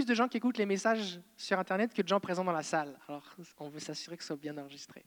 [0.00, 2.62] plus de gens qui écoutent les messages sur Internet que de gens présents dans la
[2.62, 2.98] salle.
[3.06, 3.22] Alors,
[3.58, 5.04] on veut s'assurer que ce soit bien enregistré.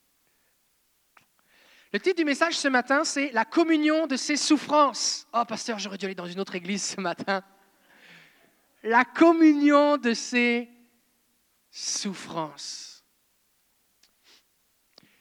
[1.91, 5.27] Le titre du message ce matin, c'est La communion de ses souffrances.
[5.33, 7.43] Oh, pasteur, j'aurais dû aller dans une autre église ce matin.
[8.83, 10.69] La communion de ses
[11.71, 13.03] souffrances.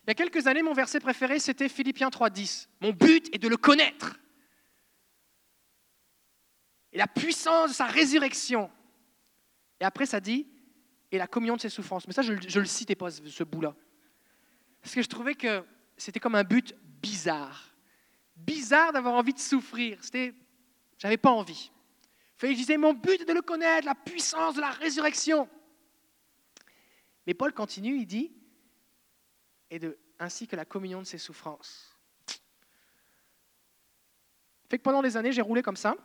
[0.05, 2.69] Il y a quelques années, mon verset préféré, c'était Philippiens 3.10.
[2.83, 4.19] Mon but est de le connaître.
[6.93, 8.71] Et la puissance de sa résurrection.
[9.83, 10.47] Et après, ça dit,
[11.11, 12.07] et la communion de ses souffrances.
[12.07, 13.75] Mais ça, je ne le citais pas, ce bout-là.
[14.81, 15.65] Parce que je trouvais que
[15.97, 17.75] c'était comme un but bizarre.
[18.37, 19.99] Bizarre d'avoir envie de souffrir.
[20.01, 20.37] C'était,
[20.99, 21.73] j'avais pas envie.
[22.45, 25.49] Il disait, mon but est de le connaître, la puissance de la résurrection.
[27.27, 28.33] Mais Paul continue, il dit,
[29.69, 31.99] et de, ainsi que la communion de ses souffrances.
[34.71, 35.97] Fait que pendant des années, j'ai roulé comme ça.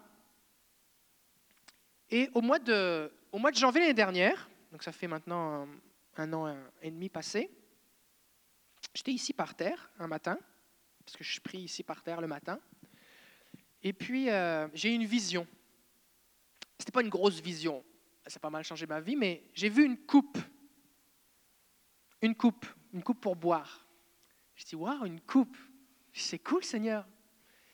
[2.09, 5.67] Et au mois de, au mois de janvier l'année dernière, donc ça fait maintenant
[6.15, 7.49] un, an et demi passé,
[8.93, 10.37] j'étais ici par terre un matin,
[11.05, 12.59] parce que je pris ici par terre le matin,
[13.83, 15.47] et puis euh, j'ai eu une vision.
[16.79, 17.83] Ce n'était pas une grosse vision,
[18.25, 20.37] ça a pas mal changé ma vie, mais j'ai vu une coupe,
[22.21, 23.85] une coupe, une coupe pour boire.
[24.55, 25.55] Je dis, waouh, une coupe,
[26.13, 27.07] c'est cool Seigneur.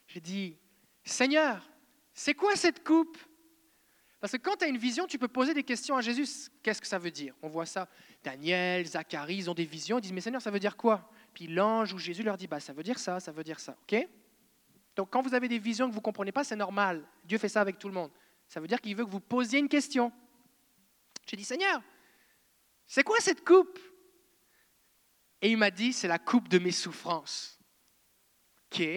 [0.08, 0.58] J'ai dit,
[1.04, 1.68] Seigneur,
[2.14, 3.18] c'est quoi cette coupe?
[4.24, 6.50] Parce que quand tu as une vision, tu peux poser des questions à Jésus.
[6.62, 7.36] Qu'est-ce que ça veut dire?
[7.42, 7.90] On voit ça.
[8.24, 9.98] Daniel, Zacharie, ils ont des visions.
[9.98, 11.12] Ils disent, mais Seigneur, ça veut dire quoi?
[11.34, 13.76] Puis l'ange ou Jésus leur dit, bah, ça veut dire ça, ça veut dire ça.
[13.82, 14.08] OK?
[14.96, 17.06] Donc quand vous avez des visions que vous ne comprenez pas, c'est normal.
[17.26, 18.12] Dieu fait ça avec tout le monde.
[18.48, 20.10] Ça veut dire qu'il veut que vous posiez une question.
[21.28, 21.82] J'ai dit, Seigneur,
[22.88, 23.78] c'est quoi cette coupe?
[25.42, 27.60] Et il m'a dit, c'est la coupe de mes souffrances.
[28.72, 28.88] OK?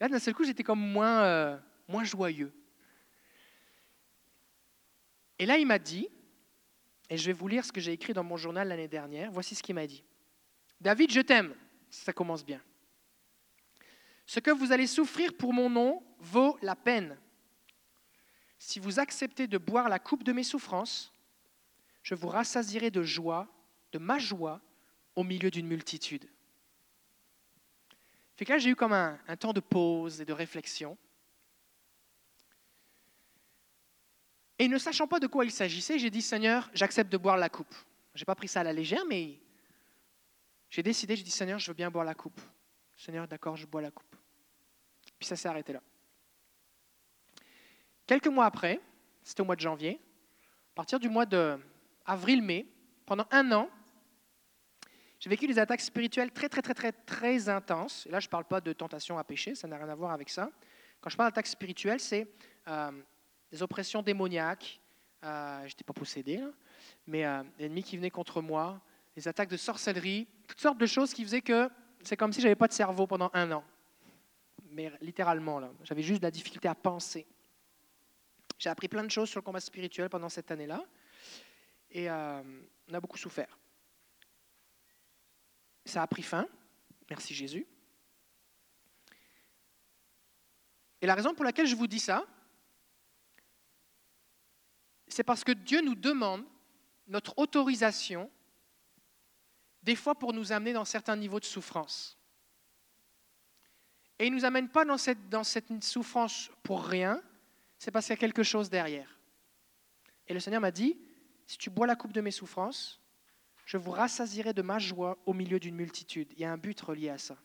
[0.00, 2.52] Là, d'un seul coup, j'étais comme moins, euh, moins joyeux.
[5.40, 6.06] Et là, il m'a dit,
[7.08, 9.54] et je vais vous lire ce que j'ai écrit dans mon journal l'année dernière, voici
[9.54, 10.04] ce qu'il m'a dit.
[10.82, 11.54] David, je t'aime,
[11.88, 12.60] ça commence bien.
[14.26, 17.18] Ce que vous allez souffrir pour mon nom vaut la peine.
[18.58, 21.10] Si vous acceptez de boire la coupe de mes souffrances,
[22.02, 23.48] je vous rassasierai de joie,
[23.92, 24.60] de ma joie,
[25.16, 26.28] au milieu d'une multitude.
[28.36, 30.98] Fait que là, j'ai eu comme un, un temps de pause et de réflexion.
[34.60, 37.48] Et ne sachant pas de quoi il s'agissait, j'ai dit Seigneur, j'accepte de boire la
[37.48, 37.74] coupe.
[38.14, 39.40] Je n'ai pas pris ça à la légère, mais
[40.68, 42.38] j'ai décidé, j'ai dit Seigneur, je veux bien boire la coupe.
[42.94, 44.14] Seigneur, d'accord, je bois la coupe.
[45.18, 45.80] Puis ça s'est arrêté là.
[48.06, 48.78] Quelques mois après,
[49.22, 49.98] c'était au mois de janvier,
[50.72, 51.58] à partir du mois de
[52.04, 52.66] avril-mai,
[53.06, 53.70] pendant un an,
[55.20, 58.04] j'ai vécu des attaques spirituelles très, très, très, très, très intenses.
[58.06, 60.12] Et là, je ne parle pas de tentation à pécher, ça n'a rien à voir
[60.12, 60.50] avec ça.
[61.00, 62.28] Quand je parle d'attaques spirituelles, c'est
[62.68, 62.90] euh,
[63.50, 64.80] des oppressions démoniaques.
[65.24, 66.42] Euh, je n'étais pas possédé,
[67.06, 68.80] mais euh, l'ennemi qui venait contre moi,
[69.14, 71.68] des attaques de sorcellerie, toutes sortes de choses qui faisaient que
[72.02, 73.64] c'est comme si je n'avais pas de cerveau pendant un an.
[74.70, 77.26] Mais littéralement, j'avais juste de la difficulté à penser.
[78.58, 80.82] J'ai appris plein de choses sur le combat spirituel pendant cette année-là,
[81.90, 82.42] et euh,
[82.88, 83.58] on a beaucoup souffert.
[85.84, 86.46] Ça a pris fin,
[87.10, 87.66] merci Jésus.
[91.02, 92.26] Et la raison pour laquelle je vous dis ça,
[95.10, 96.44] c'est parce que Dieu nous demande
[97.08, 98.30] notre autorisation,
[99.82, 102.16] des fois pour nous amener dans certains niveaux de souffrance.
[104.18, 107.22] Et il ne nous amène pas dans cette, souffrance pour rien,
[107.78, 109.18] c'est parce qu'il y a quelque chose derrière.
[110.28, 110.98] Et le Seigneur m'a dit,
[111.46, 113.00] si tu bois la coupe de mes souffrances,
[113.64, 116.32] je vous rassasierai de ma joie au milieu d'une multitude.
[116.34, 117.36] Il y a un but relié à ça.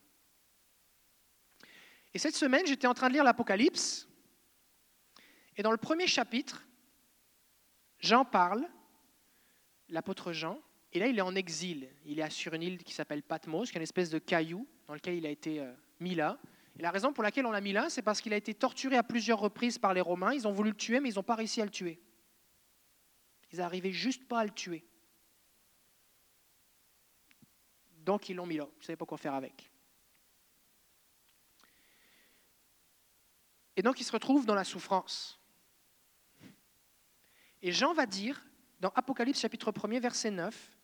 [2.13, 4.07] Et cette semaine, j'étais en train de lire l'Apocalypse,
[5.57, 6.65] et dans le premier chapitre,
[8.05, 8.67] Jean parle,
[9.89, 10.61] l'apôtre Jean,
[10.93, 11.89] et là il est en exil.
[12.05, 14.93] Il est sur une île qui s'appelle Patmos, qui est une espèce de caillou dans
[14.93, 16.37] lequel il a été euh, mis là.
[16.77, 18.95] Et la raison pour laquelle on l'a mis là, c'est parce qu'il a été torturé
[18.95, 20.33] à plusieurs reprises par les Romains.
[20.33, 21.99] Ils ont voulu le tuer, mais ils n'ont pas réussi à le tuer.
[23.51, 24.85] Ils n'arrivaient juste pas à le tuer.
[27.97, 28.67] Donc ils l'ont mis là.
[28.71, 29.71] Ils ne savaient pas quoi faire avec.
[33.75, 35.39] Et donc il se retrouve dans la souffrance.
[37.61, 38.45] Et Jean va dire,
[38.79, 40.77] dans Apocalypse chapitre 1er, verset 9,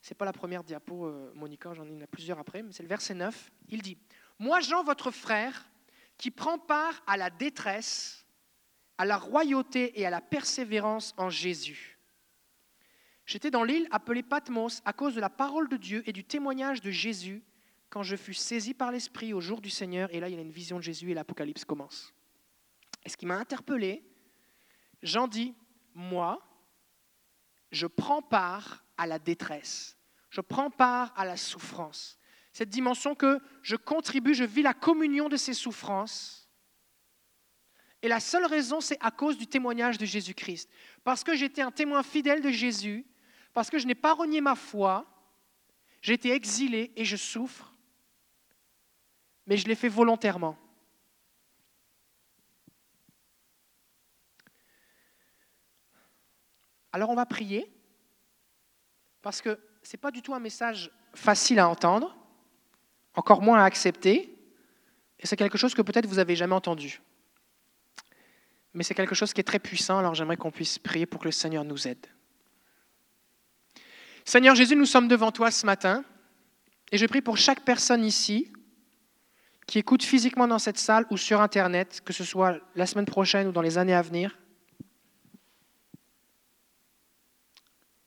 [0.00, 3.14] c'est pas la première diapo, euh, Monica, j'en ai plusieurs après, mais c'est le verset
[3.14, 3.96] 9, il dit,
[4.38, 5.70] Moi Jean, votre frère,
[6.18, 8.26] qui prend part à la détresse,
[8.98, 11.98] à la royauté et à la persévérance en Jésus.
[13.26, 16.80] J'étais dans l'île appelée Patmos à cause de la parole de Dieu et du témoignage
[16.80, 17.42] de Jésus
[17.88, 20.12] quand je fus saisi par l'Esprit au jour du Seigneur.
[20.14, 22.12] Et là, il y a une vision de Jésus et l'Apocalypse commence.
[23.04, 24.04] Et ce qui m'a interpellé,
[25.02, 25.54] Jean dit,
[25.94, 26.40] moi,
[27.70, 29.96] je prends part à la détresse,
[30.30, 32.18] je prends part à la souffrance.
[32.52, 36.50] Cette dimension que je contribue, je vis la communion de ces souffrances.
[38.02, 40.68] Et la seule raison, c'est à cause du témoignage de Jésus-Christ.
[41.04, 43.06] Parce que j'étais un témoin fidèle de Jésus,
[43.54, 45.06] parce que je n'ai pas renié ma foi,
[46.02, 47.72] j'ai été exilé et je souffre,
[49.46, 50.58] mais je l'ai fait volontairement.
[56.92, 57.72] Alors on va prier,
[59.22, 62.16] parce que ce n'est pas du tout un message facile à entendre,
[63.14, 64.36] encore moins à accepter,
[65.18, 67.00] et c'est quelque chose que peut-être vous n'avez jamais entendu.
[68.74, 71.26] Mais c'est quelque chose qui est très puissant, alors j'aimerais qu'on puisse prier pour que
[71.26, 72.06] le Seigneur nous aide.
[74.24, 76.04] Seigneur Jésus, nous sommes devant toi ce matin,
[76.90, 78.52] et je prie pour chaque personne ici
[79.66, 83.48] qui écoute physiquement dans cette salle ou sur Internet, que ce soit la semaine prochaine
[83.48, 84.38] ou dans les années à venir,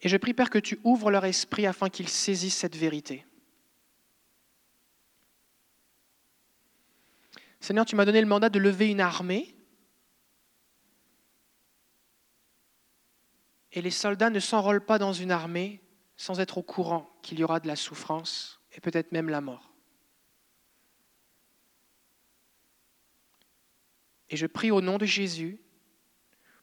[0.01, 3.25] Et je prie, Père, que tu ouvres leur esprit afin qu'ils saisissent cette vérité.
[7.59, 9.56] Seigneur, tu m'as donné le mandat de lever une armée.
[13.71, 15.81] Et les soldats ne s'enrôlent pas dans une armée
[16.15, 19.74] sans être au courant qu'il y aura de la souffrance et peut-être même la mort.
[24.30, 25.59] Et je prie au nom de Jésus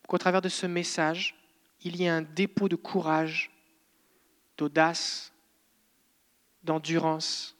[0.09, 1.42] qu'au travers de ce message,
[1.85, 3.51] il y a un dépôt de courage,
[4.57, 5.33] d'audace,
[6.63, 7.57] d'endurance,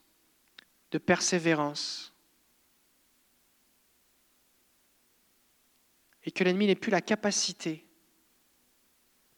[0.91, 2.13] de persévérance.
[6.25, 7.85] Et que l'ennemi n'ait plus la capacité,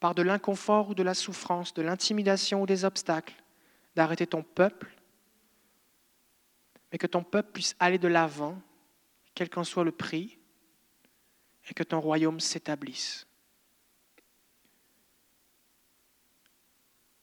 [0.01, 3.43] par de l'inconfort ou de la souffrance, de l'intimidation ou des obstacles,
[3.97, 4.95] d'arrêter ton peuple,
[6.93, 8.61] mais que ton peuple puisse aller de l'avant,
[9.35, 10.39] quel qu'en soit le prix,
[11.71, 13.27] et que ton royaume s'établisse.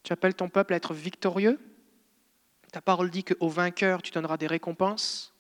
[0.03, 1.59] Tu appelles ton peuple à être victorieux.
[2.71, 5.33] Ta parole dit qu'au vainqueur, tu donneras des récompenses.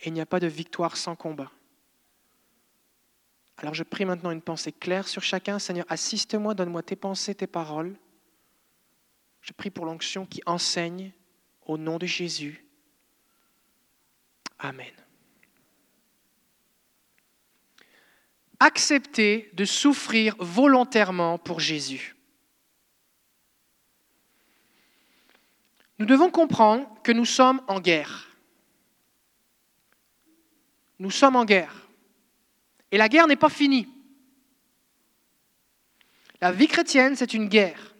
[0.00, 1.50] Et il n'y a pas de victoire sans combat.
[3.58, 5.58] Alors je prie maintenant une pensée claire sur chacun.
[5.58, 7.96] Seigneur, assiste-moi, donne-moi tes pensées, tes paroles.
[9.40, 11.12] Je prie pour l'onction qui enseigne
[11.66, 12.64] au nom de Jésus.
[14.58, 14.92] Amen.
[18.60, 22.16] Accepter de souffrir volontairement pour Jésus.
[26.02, 28.26] Nous devons comprendre que nous sommes en guerre.
[30.98, 31.86] Nous sommes en guerre.
[32.90, 33.86] Et la guerre n'est pas finie.
[36.40, 37.94] La vie chrétienne, c'est une guerre.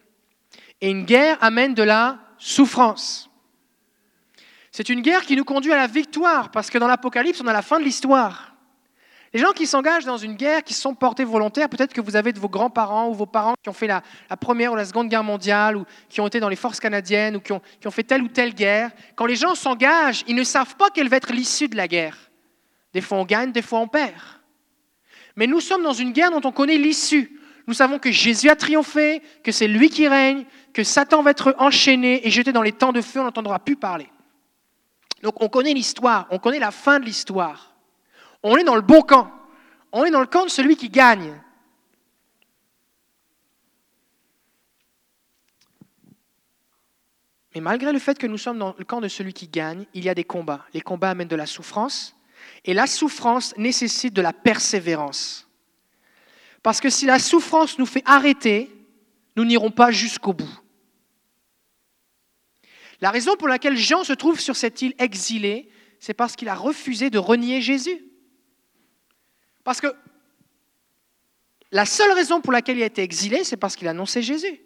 [0.81, 3.31] Et une guerre amène de la souffrance.
[4.73, 7.53] C'est une guerre qui nous conduit à la victoire, parce que dans l'Apocalypse, on a
[7.53, 8.52] la fin de l'histoire.
[9.35, 12.35] Les gens qui s'engagent dans une guerre, qui sont portés volontaires, peut-être que vous avez
[12.35, 14.03] de vos grands-parents ou vos parents qui ont fait la,
[14.39, 17.41] Première ou la Seconde Guerre mondiale, ou qui ont été dans les forces canadiennes, ou
[17.41, 18.91] qui ont, qui ont fait telle ou telle guerre.
[19.15, 22.17] Quand les gens s'engagent, ils ne savent pas quelle va être l'issue de la guerre.
[22.93, 24.13] Des fois on gagne, des fois on perd.
[25.37, 27.41] Mais nous sommes dans une guerre dont on connaît l'issue.
[27.67, 30.45] Nous savons que Jésus a triomphé, que c'est lui qui règne,
[30.75, 33.77] que Satan va être enchaîné et jeté dans les temps de feu, on n'entendra plus
[33.77, 34.09] parler.
[35.23, 37.72] Donc on connaît l'histoire, on connaît la fin de l'histoire.
[38.43, 39.31] On est dans le bon camp.
[39.93, 41.41] On est dans le camp de celui qui gagne.
[47.55, 50.05] Mais malgré le fait que nous sommes dans le camp de celui qui gagne, il
[50.05, 50.65] y a des combats.
[50.73, 52.17] Les combats amènent de la souffrance,
[52.65, 55.49] et la souffrance nécessite de la persévérance.
[56.63, 58.71] Parce que si la souffrance nous fait arrêter,
[59.37, 60.61] nous n'irons pas jusqu'au bout.
[63.01, 66.55] La raison pour laquelle Jean se trouve sur cette île exilée, c'est parce qu'il a
[66.55, 68.01] refusé de renier Jésus.
[69.65, 69.95] Parce que
[71.71, 74.61] la seule raison pour laquelle il a été exilé, c'est parce qu'il annonçait Jésus.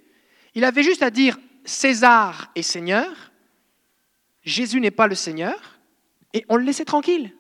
[0.54, 3.32] Il avait juste à dire César est Seigneur,
[4.42, 5.78] Jésus n'est pas le Seigneur,
[6.32, 7.34] et on le laissait tranquille.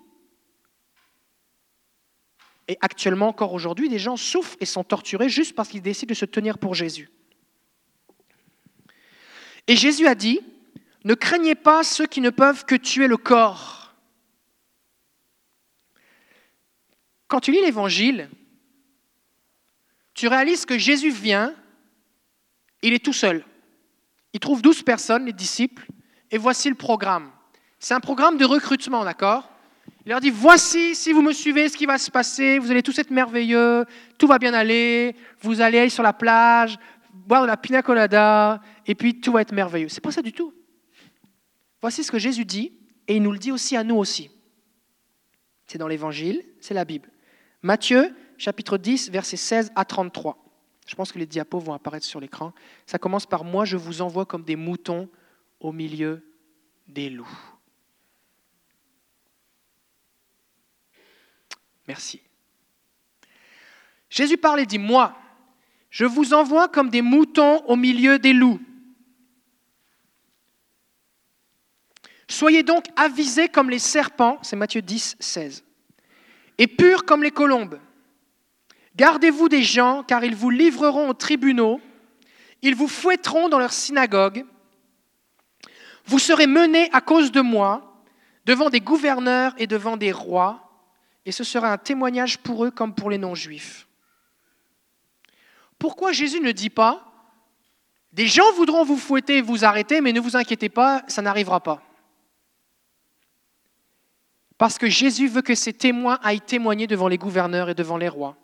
[2.68, 6.14] Et actuellement, encore aujourd'hui, des gens souffrent et sont torturés juste parce qu'ils décident de
[6.14, 7.10] se tenir pour Jésus.
[9.68, 10.40] Et Jésus a dit,
[11.04, 13.85] ne craignez pas ceux qui ne peuvent que tuer le corps
[17.28, 18.28] Quand tu lis l'Évangile,
[20.14, 21.54] tu réalises que Jésus vient,
[22.82, 23.44] il est tout seul.
[24.32, 25.86] Il trouve douze personnes, les disciples,
[26.30, 27.30] et voici le programme.
[27.78, 29.50] C'est un programme de recrutement, d'accord?
[30.04, 32.82] Il leur dit, voici, si vous me suivez, ce qui va se passer, vous allez
[32.82, 33.84] tous être merveilleux,
[34.18, 36.78] tout va bien aller, vous allez aller sur la plage,
[37.12, 39.88] boire de la pina colada, et puis tout va être merveilleux.
[39.88, 40.54] C'est pas ça du tout.
[41.80, 42.72] Voici ce que Jésus dit,
[43.08, 44.30] et il nous le dit aussi à nous aussi.
[45.66, 47.10] C'est dans l'Évangile, c'est la Bible.
[47.66, 50.38] Matthieu chapitre 10, versets 16 à 33.
[50.86, 52.52] Je pense que les diapos vont apparaître sur l'écran.
[52.86, 55.08] Ça commence par Moi, je vous envoie comme des moutons
[55.58, 56.22] au milieu
[56.86, 57.26] des loups.
[61.88, 62.22] Merci.
[64.08, 65.12] Jésus parle et dit Moi,
[65.90, 68.60] je vous envoie comme des moutons au milieu des loups.
[72.28, 75.64] Soyez donc avisés comme les serpents, c'est Matthieu 10, 16,
[76.58, 77.78] et purs comme les colombes.
[78.96, 81.80] Gardez-vous des gens, car ils vous livreront aux tribunaux,
[82.62, 84.44] ils vous fouetteront dans leurs synagogues,
[86.06, 88.02] vous serez menés à cause de moi
[88.44, 90.62] devant des gouverneurs et devant des rois,
[91.24, 93.86] et ce sera un témoignage pour eux comme pour les non-juifs.
[95.78, 97.02] Pourquoi Jésus ne dit pas,
[98.12, 101.60] des gens voudront vous fouetter et vous arrêter, mais ne vous inquiétez pas, ça n'arrivera
[101.60, 101.82] pas
[104.58, 108.08] Parce que Jésus veut que ses témoins aillent témoigner devant les gouverneurs et devant les
[108.08, 108.36] rois.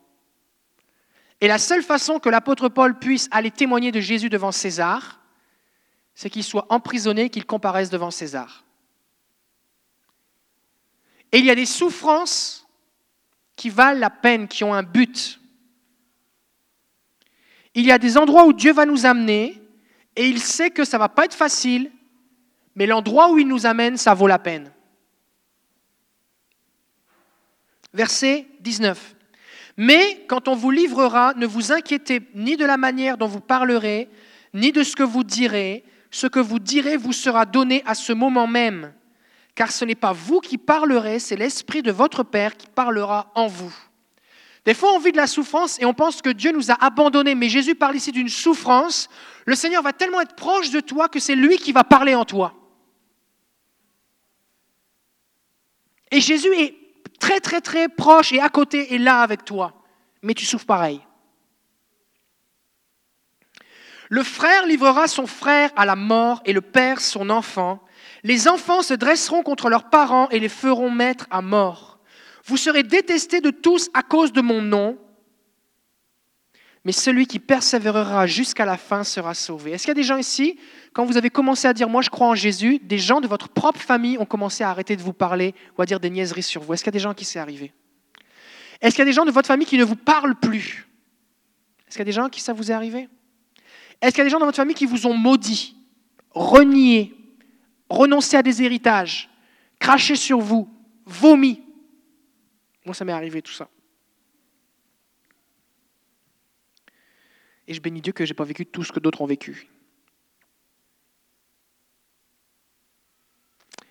[1.40, 5.20] Et la seule façon que l'apôtre Paul puisse aller témoigner de Jésus devant César,
[6.14, 8.64] c'est qu'il soit emprisonné, qu'il comparaisse devant César.
[11.32, 12.66] Et il y a des souffrances
[13.56, 15.40] qui valent la peine, qui ont un but.
[17.74, 19.60] Il y a des endroits où Dieu va nous amener
[20.14, 21.90] et il sait que ça ne va pas être facile,
[22.74, 24.70] mais l'endroit où il nous amène, ça vaut la peine.
[27.94, 29.16] Verset 19.
[29.76, 34.08] Mais quand on vous livrera, ne vous inquiétez ni de la manière dont vous parlerez,
[34.54, 35.84] ni de ce que vous direz.
[36.10, 38.92] Ce que vous direz vous sera donné à ce moment même.
[39.54, 43.46] Car ce n'est pas vous qui parlerez, c'est l'Esprit de votre Père qui parlera en
[43.46, 43.74] vous.
[44.64, 47.34] Des fois, on vit de la souffrance et on pense que Dieu nous a abandonnés,
[47.34, 49.08] mais Jésus parle ici d'une souffrance.
[49.44, 52.24] Le Seigneur va tellement être proche de toi que c'est lui qui va parler en
[52.24, 52.54] toi.
[56.10, 56.81] Et Jésus est
[57.22, 59.72] très très très proche et à côté et là avec toi,
[60.22, 61.00] mais tu souffres pareil.
[64.08, 67.80] Le frère livrera son frère à la mort et le père son enfant.
[68.24, 72.00] Les enfants se dresseront contre leurs parents et les feront mettre à mort.
[72.44, 74.98] Vous serez détestés de tous à cause de mon nom,
[76.84, 79.72] mais celui qui persévérera jusqu'à la fin sera sauvé.
[79.72, 80.58] Est-ce qu'il y a des gens ici,
[80.92, 83.48] quand vous avez commencé à dire moi je crois en Jésus, des gens de votre
[83.48, 86.62] propre famille ont commencé à arrêter de vous parler ou à dire des niaiseries sur
[86.62, 86.74] vous?
[86.74, 87.72] Est-ce qu'il y a des gens qui s'est arrivé?
[88.80, 90.88] Est-ce qu'il y a des gens de votre famille qui ne vous parlent plus?
[91.86, 93.08] Est-ce qu'il y a des gens qui ça vous est arrivé?
[94.00, 95.76] Est-ce qu'il y a des gens dans votre famille qui vous ont maudit,
[96.30, 97.14] renié,
[97.88, 99.30] renoncé à des héritages,
[99.78, 100.68] craché sur vous,
[101.06, 101.62] vomi?
[102.84, 103.68] Moi ça m'est arrivé tout ça.
[107.68, 109.68] Et je bénis Dieu que je n'ai pas vécu tout ce que d'autres ont vécu.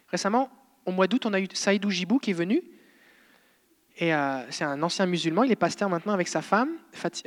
[0.08, 0.50] Récemment,
[0.86, 2.62] au mois d'août, on a eu Saïd Oujibou qui est venu.
[3.98, 6.78] Et euh, c'est un ancien musulman, il est pasteur maintenant avec sa femme,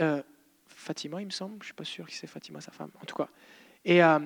[0.01, 0.23] euh,
[0.67, 1.55] Fatima, il me semble.
[1.55, 3.29] Je ne suis pas sûr qui c'est Fatima, sa femme, en tout cas.
[3.85, 4.19] Et euh,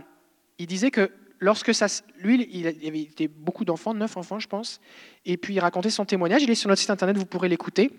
[0.58, 1.10] il disait que
[1.40, 1.86] lorsque ça.
[2.20, 4.80] Lui, il avait beaucoup d'enfants, neuf enfants, je pense.
[5.24, 6.42] Et puis il racontait son témoignage.
[6.42, 7.90] Il est sur notre site internet, vous pourrez l'écouter.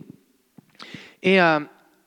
[1.22, 1.40] Et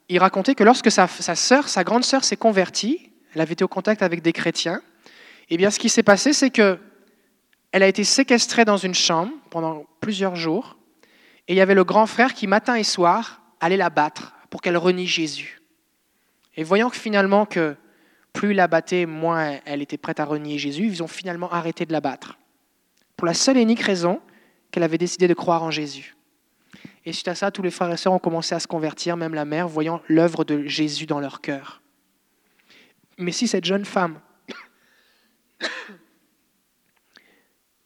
[0.08, 4.02] il racontait que lorsque sa, sa grande sœur s'est convertie, elle avait été au contact
[4.02, 4.82] avec des chrétiens,
[5.48, 6.78] et eh bien ce qui s'est passé, c'est que
[7.72, 10.76] elle a été séquestrée dans une chambre pendant plusieurs jours,
[11.48, 14.60] et il y avait le grand frère qui, matin et soir, allait la battre pour
[14.60, 15.60] qu'elle renie Jésus.
[16.56, 17.76] Et voyant que finalement que
[18.32, 21.86] plus il la battait, moins elle était prête à renier Jésus, ils ont finalement arrêté
[21.86, 22.38] de la battre.
[23.16, 24.20] Pour la seule et unique raison
[24.70, 26.16] qu'elle avait décidé de croire en Jésus.
[27.04, 29.34] Et suite à ça, tous les frères et sœurs ont commencé à se convertir, même
[29.34, 31.82] la mère, voyant l'œuvre de Jésus dans leur cœur.
[33.18, 34.20] Mais si cette jeune femme,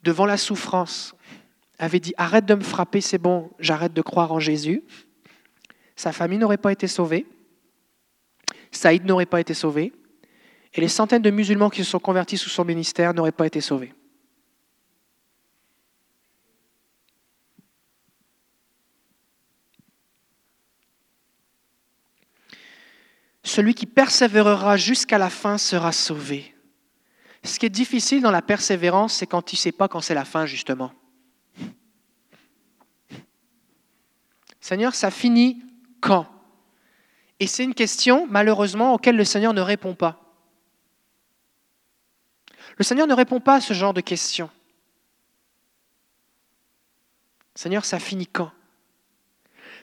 [0.03, 1.15] devant la souffrance,
[1.79, 4.83] avait dit Arrête de me frapper, c'est bon, j'arrête de croire en Jésus,
[5.95, 7.27] sa famille n'aurait pas été sauvée,
[8.71, 9.93] Saïd n'aurait pas été sauvé,
[10.75, 13.63] et les centaines de musulmans qui se sont convertis sous son ministère n'auraient pas été
[13.63, 13.95] sauvés.
[23.47, 26.53] Celui qui persévérera jusqu'à la fin sera sauvé.
[27.45, 30.15] Ce qui est difficile dans la persévérance, c'est quand tu ne sais pas quand c'est
[30.15, 30.93] la fin, justement.
[34.61, 35.63] Seigneur, ça finit
[36.01, 36.27] quand?
[37.39, 40.21] Et c'est une question, malheureusement, auquel le Seigneur ne répond pas.
[42.79, 44.51] Le Seigneur ne répond pas à ce genre de questions.
[47.55, 48.51] Seigneur, ça finit quand?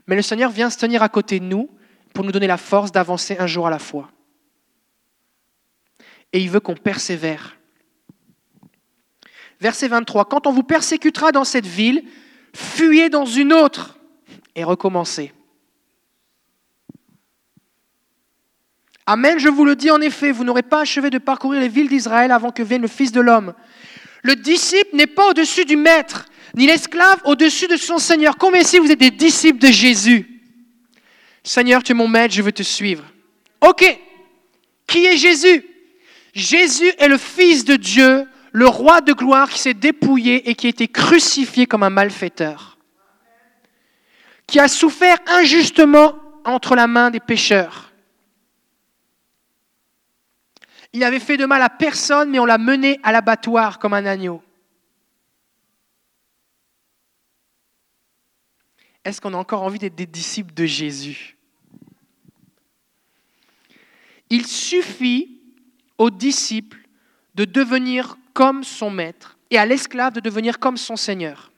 [0.05, 1.69] Mais le Seigneur vient se tenir à côté de nous
[2.13, 4.09] pour nous donner la force d'avancer un jour à la fois.
[6.31, 7.57] Et il veut qu'on persévère.
[9.59, 12.03] Verset 23, quand on vous persécutera dans cette ville,
[12.53, 13.97] fuyez dans une autre
[14.55, 15.31] et recommencez.
[19.05, 21.89] Amen, je vous le dis en effet, vous n'aurez pas achevé de parcourir les villes
[21.89, 23.53] d'Israël avant que vienne le Fils de l'homme.
[24.21, 28.37] Le disciple n'est pas au-dessus du maître, ni l'esclave au-dessus de son Seigneur.
[28.37, 30.32] Combien ici vous êtes des disciples de Jésus?
[31.43, 33.03] Seigneur, tu es mon maître, je veux te suivre.
[33.61, 33.99] Ok,
[34.87, 35.65] qui est Jésus?
[36.33, 40.67] Jésus est le Fils de Dieu, le roi de gloire qui s'est dépouillé et qui
[40.67, 42.77] a été crucifié comme un malfaiteur,
[44.47, 47.91] qui a souffert injustement entre la main des pécheurs.
[50.93, 54.05] Il n'avait fait de mal à personne, mais on l'a mené à l'abattoir comme un
[54.05, 54.43] agneau.
[59.03, 61.32] Est-ce qu'on a encore envie d'être des disciples de Jésus?
[64.29, 65.41] Il suffit
[65.97, 66.87] aux disciples
[67.35, 71.51] de devenir comme son maître et à l'esclave de devenir comme son seigneur.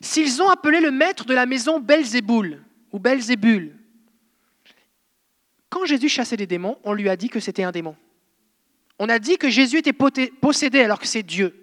[0.00, 3.76] S'ils ont appelé le maître de la maison Belzéboul ou Belzébul,
[5.68, 7.96] quand Jésus chassait des démons, on lui a dit que c'était un démon.
[8.98, 11.54] On a dit que Jésus était possédé alors que c'est Dieu.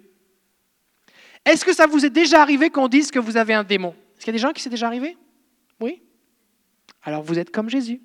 [1.44, 3.94] Est-ce que ça vous est déjà arrivé qu'on dise que vous avez un démon?
[4.16, 5.16] Est-ce qu'il y a des gens qui c'est déjà arrivé?
[5.80, 6.02] Oui?
[7.02, 8.00] Alors vous êtes comme Jésus.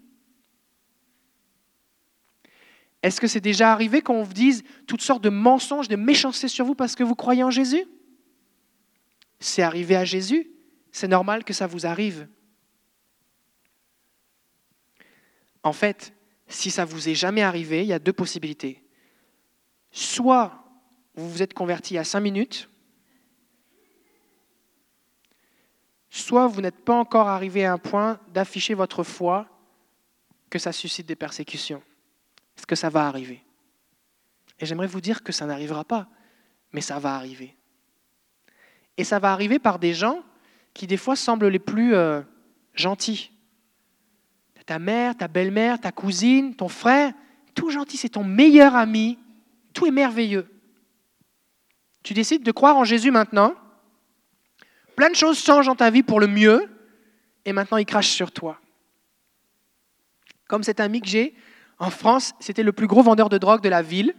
[3.03, 6.65] Est-ce que c'est déjà arrivé qu'on vous dise toutes sortes de mensonges, de méchanceté sur
[6.65, 7.85] vous parce que vous croyez en Jésus?
[9.39, 10.51] C'est arrivé à Jésus.
[10.91, 12.27] C'est normal que ça vous arrive.
[15.63, 16.13] En fait,
[16.47, 18.83] si ça vous est jamais arrivé, il y a deux possibilités.
[19.91, 20.63] Soit
[21.15, 22.69] vous vous êtes converti à cinq minutes,
[26.09, 29.47] soit vous n'êtes pas encore arrivé à un point d'afficher votre foi
[30.49, 31.81] que ça suscite des persécutions.
[32.57, 33.43] Est-ce que ça va arriver?
[34.59, 36.07] Et j'aimerais vous dire que ça n'arrivera pas,
[36.71, 37.55] mais ça va arriver.
[38.97, 40.23] Et ça va arriver par des gens
[40.73, 42.21] qui des fois semblent les plus euh,
[42.73, 43.31] gentils.
[44.65, 47.13] Ta mère, ta belle-mère, ta cousine, ton frère,
[47.55, 49.17] tout gentil, c'est ton meilleur ami,
[49.73, 50.47] tout est merveilleux.
[52.03, 53.53] Tu décides de croire en Jésus maintenant,
[54.95, 56.69] plein de choses changent dans ta vie pour le mieux,
[57.43, 58.59] et maintenant il crache sur toi.
[60.47, 61.35] Comme cet ami que j'ai,
[61.81, 64.13] en France, c'était le plus gros vendeur de drogue de la ville.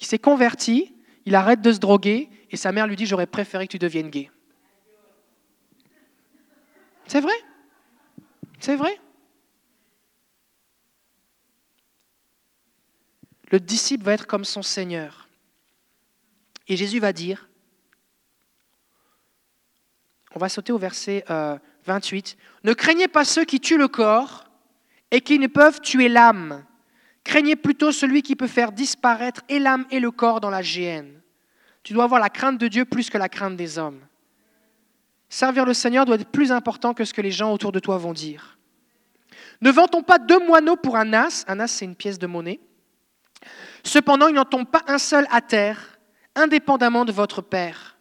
[0.00, 0.92] Il s'est converti,
[1.24, 4.10] il arrête de se droguer et sa mère lui dit J'aurais préféré que tu deviennes
[4.10, 4.28] gay.
[7.06, 7.32] C'est vrai?
[8.58, 9.00] C'est vrai?
[13.52, 15.28] Le disciple va être comme son Seigneur.
[16.66, 17.48] Et Jésus va dire,
[20.34, 21.24] on va sauter au verset
[21.86, 24.47] 28, euh, Ne craignez pas ceux qui tuent le corps,
[25.10, 26.64] et qui ne peuvent tuer l'âme.
[27.24, 31.20] Craignez plutôt celui qui peut faire disparaître et l'âme et le corps dans la géhenne.
[31.82, 34.00] Tu dois avoir la crainte de Dieu plus que la crainte des hommes.
[35.28, 37.98] Servir le Seigneur doit être plus important que ce que les gens autour de toi
[37.98, 38.58] vont dire.
[39.60, 42.60] Ne vend-on pas deux moineaux pour un as Un as, c'est une pièce de monnaie.
[43.84, 45.98] Cependant, il n'en tombe pas un seul à terre,
[46.34, 47.98] indépendamment de votre Père.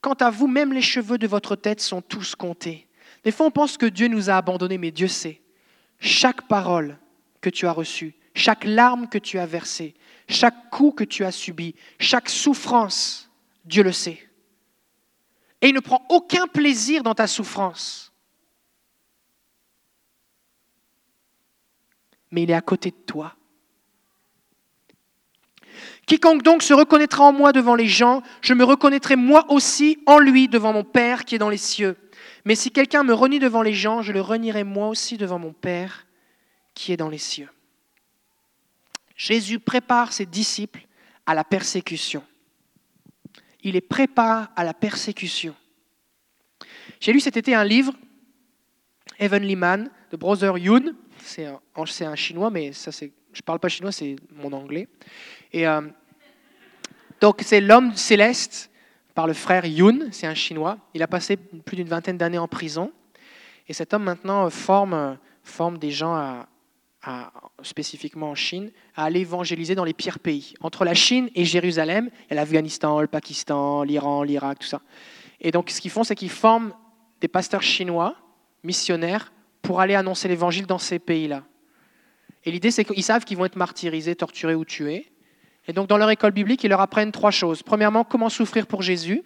[0.00, 2.88] Quant à vous, même les cheveux de votre tête sont tous comptés.
[3.24, 5.41] Des fois, on pense que Dieu nous a abandonnés, mais Dieu sait
[6.02, 6.98] chaque parole
[7.40, 9.94] que tu as reçue, chaque larme que tu as versée,
[10.28, 13.30] chaque coup que tu as subi, chaque souffrance,
[13.64, 14.28] Dieu le sait.
[15.60, 18.12] Et il ne prend aucun plaisir dans ta souffrance.
[22.32, 23.36] Mais il est à côté de toi.
[26.06, 30.18] Quiconque donc se reconnaîtra en moi devant les gens, je me reconnaîtrai moi aussi en
[30.18, 31.96] lui devant mon Père qui est dans les cieux.
[32.44, 35.52] Mais si quelqu'un me renie devant les gens, je le renierai moi aussi devant mon
[35.52, 36.06] Père
[36.74, 37.48] qui est dans les cieux.
[39.14, 40.86] Jésus prépare ses disciples
[41.26, 42.24] à la persécution.
[43.62, 45.54] Il les prépare à la persécution.
[47.00, 47.92] J'ai lu cet été un livre,
[49.18, 50.94] Heavenly Man, de Brother Yoon.
[51.18, 54.88] C'est un, chinois, mais ça, je ne parle pas chinois, c'est mon anglais.
[55.52, 55.82] Et, euh,
[57.20, 58.71] donc, c'est l'homme céleste
[59.14, 60.78] par le frère Yun, c'est un Chinois.
[60.94, 62.92] Il a passé plus d'une vingtaine d'années en prison.
[63.68, 66.44] Et cet homme maintenant forme, forme des gens,
[67.62, 70.54] spécifiquement en Chine, à aller évangéliser dans les pires pays.
[70.60, 74.80] Entre la Chine et Jérusalem, il y a l'Afghanistan, le Pakistan, l'Iran, l'Irak, tout ça.
[75.40, 76.72] Et donc ce qu'ils font, c'est qu'ils forment
[77.20, 78.16] des pasteurs chinois,
[78.64, 81.44] missionnaires, pour aller annoncer l'évangile dans ces pays-là.
[82.44, 85.11] Et l'idée, c'est qu'ils savent qu'ils vont être martyrisés, torturés ou tués.
[85.68, 87.62] Et donc, dans leur école biblique, ils leur apprennent trois choses.
[87.62, 89.22] Premièrement, comment souffrir pour Jésus.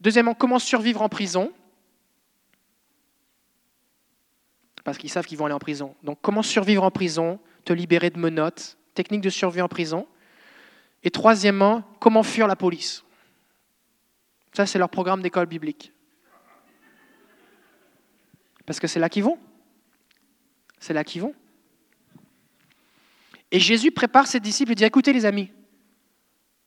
[0.00, 1.52] Deuxièmement, comment survivre en prison.
[4.84, 5.96] Parce qu'ils savent qu'ils vont aller en prison.
[6.04, 10.06] Donc, comment survivre en prison, te libérer de menottes, technique de survie en prison.
[11.02, 13.04] Et troisièmement, comment fuir la police.
[14.52, 15.92] Ça, c'est leur programme d'école biblique.
[18.64, 19.38] Parce que c'est là qu'ils vont.
[20.78, 21.34] C'est là qu'ils vont.
[23.50, 25.50] Et Jésus prépare ses disciples et dit, écoutez les amis,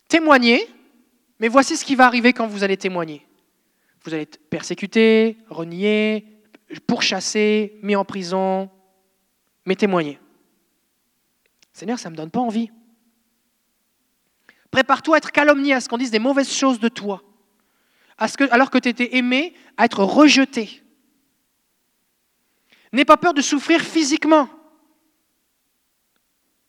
[0.08, 0.68] témoignez,
[1.40, 3.26] mais voici ce qui va arriver quand vous allez témoigner.
[4.04, 6.26] Vous allez être persécuté, renié,
[6.88, 8.70] pourchassé, mis en prison,
[9.66, 10.20] mais témoignez.
[11.74, 12.72] Seigneur, ça ne me donne pas envie.
[14.72, 17.24] Prépare-toi à être calomnié, à ce qu'on dise des mauvaises choses de toi,
[18.52, 20.84] alors que tu étais aimé, à être rejeté.
[22.92, 24.50] N'aie pas peur de souffrir physiquement.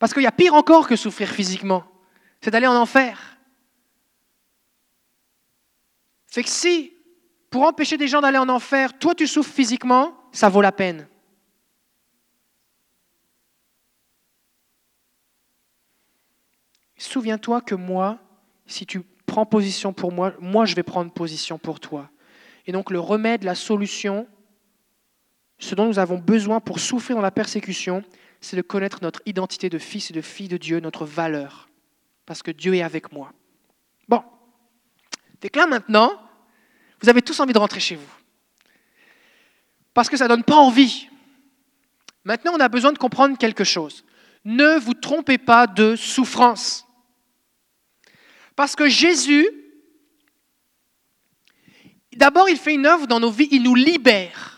[0.00, 1.84] Parce qu'il y a pire encore que souffrir physiquement,
[2.40, 3.36] c'est d'aller en enfer.
[6.26, 6.94] Fait que si,
[7.50, 11.06] pour empêcher des gens d'aller en enfer, toi tu souffres physiquement, ça vaut la peine.
[16.96, 18.18] Souviens-toi que moi,
[18.66, 22.08] si tu prends position pour moi, moi je vais prendre position pour toi.
[22.66, 24.26] Et donc le remède, la solution,
[25.60, 28.02] ce dont nous avons besoin pour souffrir dans la persécution,
[28.40, 31.68] c'est de connaître notre identité de fils et de fille de Dieu, notre valeur.
[32.26, 33.32] Parce que Dieu est avec moi.
[34.08, 34.24] Bon.
[35.40, 36.10] Dès que là maintenant,
[37.00, 38.10] vous avez tous envie de rentrer chez vous.
[39.92, 41.08] Parce que ça ne donne pas envie.
[42.24, 44.04] Maintenant, on a besoin de comprendre quelque chose.
[44.44, 46.86] Ne vous trompez pas de souffrance.
[48.56, 49.46] Parce que Jésus,
[52.16, 54.49] d'abord, il fait une œuvre dans nos vies, il nous libère.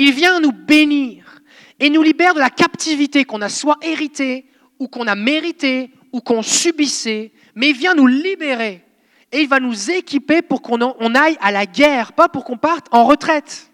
[0.00, 1.42] Il vient nous bénir
[1.80, 4.46] et nous libère de la captivité qu'on a soit héritée
[4.78, 8.84] ou qu'on a méritée ou qu'on subissait, mais il vient nous libérer
[9.32, 10.80] et il va nous équiper pour qu'on
[11.16, 13.72] aille à la guerre, pas pour qu'on parte en retraite.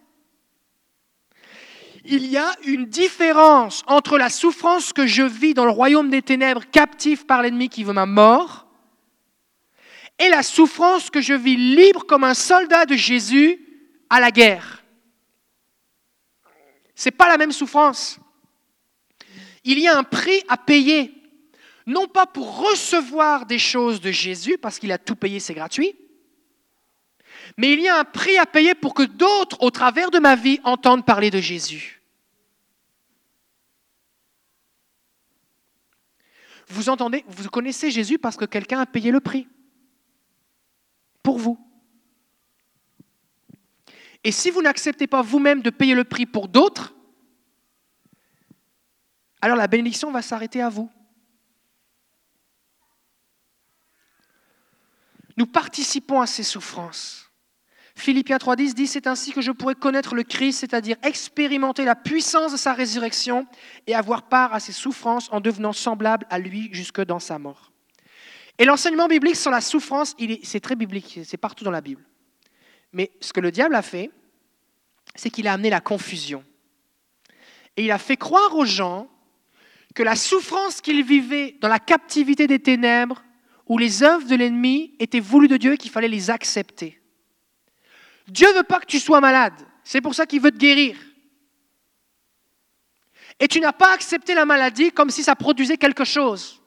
[2.07, 6.23] Il y a une différence entre la souffrance que je vis dans le royaume des
[6.23, 8.67] ténèbres, captif par l'ennemi qui veut ma mort,
[10.19, 13.61] et la souffrance que je vis libre comme un soldat de Jésus
[14.09, 14.84] à la guerre.
[16.95, 18.19] Ce n'est pas la même souffrance.
[19.65, 21.13] Il y a un prix à payer,
[21.87, 25.97] non pas pour recevoir des choses de Jésus, parce qu'il a tout payé, c'est gratuit,
[27.57, 30.37] mais il y a un prix à payer pour que d'autres, au travers de ma
[30.37, 32.03] vie, entendent parler de Jésus.
[36.69, 39.47] Vous entendez, vous connaissez Jésus parce que quelqu'un a payé le prix
[41.23, 41.64] pour vous.
[44.25, 46.95] Et si vous n'acceptez pas vous-même de payer le prix pour d'autres,
[49.43, 50.91] alors la bénédiction va s'arrêter à vous.
[55.37, 57.31] Nous participons à ces souffrances.
[57.97, 62.53] Philippiens 3.10 dit, c'est ainsi que je pourrais connaître le Christ, c'est-à-dire expérimenter la puissance
[62.53, 63.47] de sa résurrection
[63.87, 67.73] et avoir part à ses souffrances en devenant semblable à lui jusque dans sa mort.
[68.59, 72.03] Et l'enseignement biblique sur la souffrance, c'est très biblique, c'est partout dans la Bible.
[72.95, 74.11] Mais ce que le diable a fait,
[75.17, 76.45] c'est qu'il a amené la confusion.
[77.77, 79.09] Et il a fait croire aux gens
[79.95, 83.23] que la souffrance qu'ils vivaient dans la captivité des ténèbres,
[83.67, 87.01] où les œuvres de l'ennemi étaient voulues de Dieu et qu'il fallait les accepter.
[88.29, 90.97] Dieu ne veut pas que tu sois malade, c'est pour ça qu'il veut te guérir.
[93.41, 96.63] Et tu n'as pas accepté la maladie comme si ça produisait quelque chose.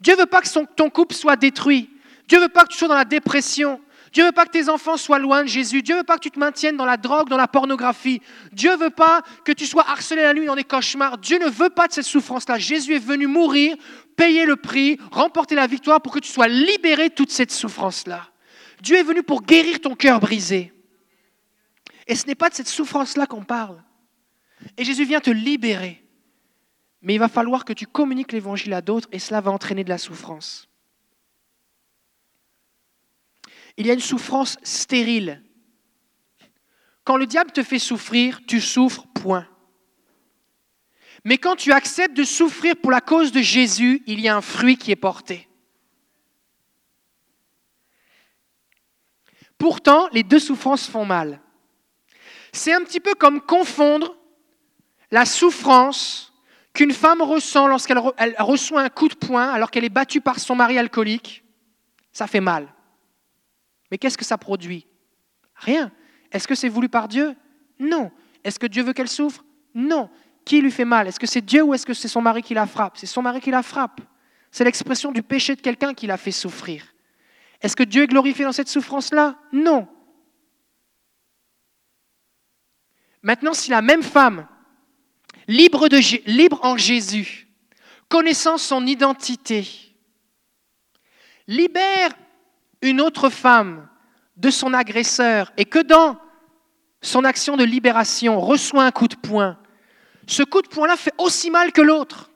[0.00, 1.90] Dieu ne veut pas que ton couple soit détruit.
[2.26, 3.80] Dieu ne veut pas que tu sois dans la dépression.
[4.12, 5.82] Dieu veut pas que tes enfants soient loin de Jésus.
[5.82, 8.22] Dieu veut pas que tu te maintiennes dans la drogue, dans la pornographie.
[8.52, 11.18] Dieu ne veut pas que tu sois harcelé la nuit dans des cauchemars.
[11.18, 12.58] Dieu ne veut pas de cette souffrance-là.
[12.58, 13.76] Jésus est venu mourir,
[14.16, 18.28] payer le prix, remporter la victoire pour que tu sois libéré de toute cette souffrance-là.
[18.80, 20.72] Dieu est venu pour guérir ton cœur brisé.
[22.06, 23.82] Et ce n'est pas de cette souffrance-là qu'on parle.
[24.76, 26.02] Et Jésus vient te libérer.
[27.02, 29.88] Mais il va falloir que tu communiques l'évangile à d'autres et cela va entraîner de
[29.88, 30.68] la souffrance.
[33.78, 35.42] Il y a une souffrance stérile.
[37.04, 39.48] Quand le diable te fait souffrir, tu souffres, point.
[41.24, 44.40] Mais quand tu acceptes de souffrir pour la cause de Jésus, il y a un
[44.40, 45.48] fruit qui est porté.
[49.58, 51.40] Pourtant, les deux souffrances font mal.
[52.52, 54.16] C'est un petit peu comme confondre
[55.10, 56.32] la souffrance
[56.72, 57.98] qu'une femme ressent lorsqu'elle
[58.38, 61.44] reçoit un coup de poing alors qu'elle est battue par son mari alcoolique,
[62.12, 62.72] ça fait mal.
[63.90, 64.86] Mais qu'est-ce que ça produit?
[65.54, 65.90] Rien.
[66.30, 67.34] Est-ce que c'est voulu par Dieu?
[67.78, 68.10] Non.
[68.44, 69.44] Est-ce que Dieu veut qu'elle souffre?
[69.74, 70.10] Non.
[70.44, 71.08] Qui lui fait mal?
[71.08, 72.96] Est-ce que c'est Dieu ou est-ce que c'est son mari qui la frappe?
[72.96, 74.00] C'est son mari qui la frappe.
[74.50, 76.94] C'est l'expression du péché de quelqu'un qui la fait souffrir.
[77.60, 79.36] Est-ce que Dieu est glorifié dans cette souffrance-là?
[79.52, 79.88] Non.
[83.22, 84.46] Maintenant, si la même femme
[85.48, 87.48] libre, en Jésus,
[88.08, 89.66] connaissant son identité,
[91.46, 92.10] libère
[92.82, 93.88] une autre femme
[94.36, 96.18] de son agresseur et que dans
[97.02, 99.58] son action de libération reçoit un coup de poing,
[100.26, 102.30] ce coup de poing-là fait aussi mal que l'autre.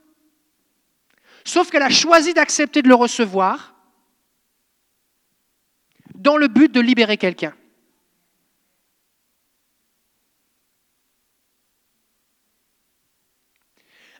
[1.44, 3.74] Sauf qu'elle a choisi d'accepter de le recevoir
[6.14, 7.54] dans le but de libérer quelqu'un.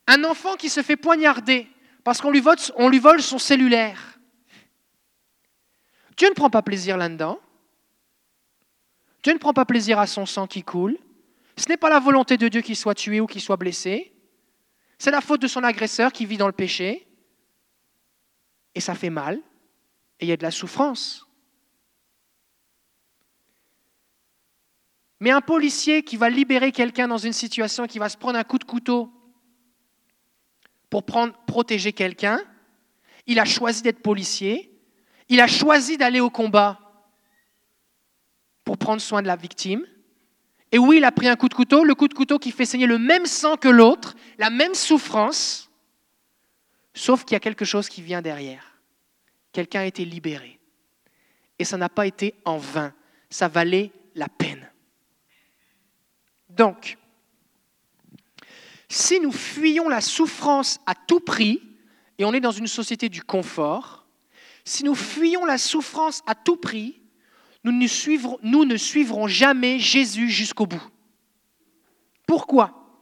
[0.06, 1.68] Un enfant qui se fait poignarder
[2.04, 4.11] parce qu'on lui, vole son cellulaire.
[6.22, 7.40] Dieu ne prend pas plaisir là-dedans.
[9.24, 10.96] Dieu ne prend pas plaisir à son sang qui coule.
[11.56, 14.14] Ce n'est pas la volonté de Dieu qu'il soit tué ou qu'il soit blessé.
[14.98, 17.08] C'est la faute de son agresseur qui vit dans le péché.
[18.76, 19.42] Et ça fait mal.
[20.20, 21.26] Et il y a de la souffrance.
[25.18, 28.44] Mais un policier qui va libérer quelqu'un dans une situation, qui va se prendre un
[28.44, 29.12] coup de couteau
[30.88, 32.40] pour protéger quelqu'un,
[33.26, 34.71] il a choisi d'être policier,
[35.28, 36.78] il a choisi d'aller au combat
[38.64, 39.86] pour prendre soin de la victime.
[40.70, 42.64] Et oui, il a pris un coup de couteau, le coup de couteau qui fait
[42.64, 45.70] saigner le même sang que l'autre, la même souffrance,
[46.94, 48.78] sauf qu'il y a quelque chose qui vient derrière.
[49.52, 50.58] Quelqu'un a été libéré.
[51.58, 52.94] Et ça n'a pas été en vain,
[53.28, 54.70] ça valait la peine.
[56.48, 56.96] Donc,
[58.88, 61.62] si nous fuyons la souffrance à tout prix,
[62.18, 64.01] et on est dans une société du confort,
[64.64, 67.00] si nous fuyons la souffrance à tout prix,
[67.64, 70.82] nous ne suivrons, nous ne suivrons jamais Jésus jusqu'au bout.
[72.26, 72.98] Pourquoi?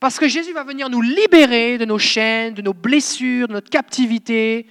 [0.00, 3.70] Parce que Jésus va venir nous libérer de nos chaînes, de nos blessures, de notre
[3.70, 4.66] captivité.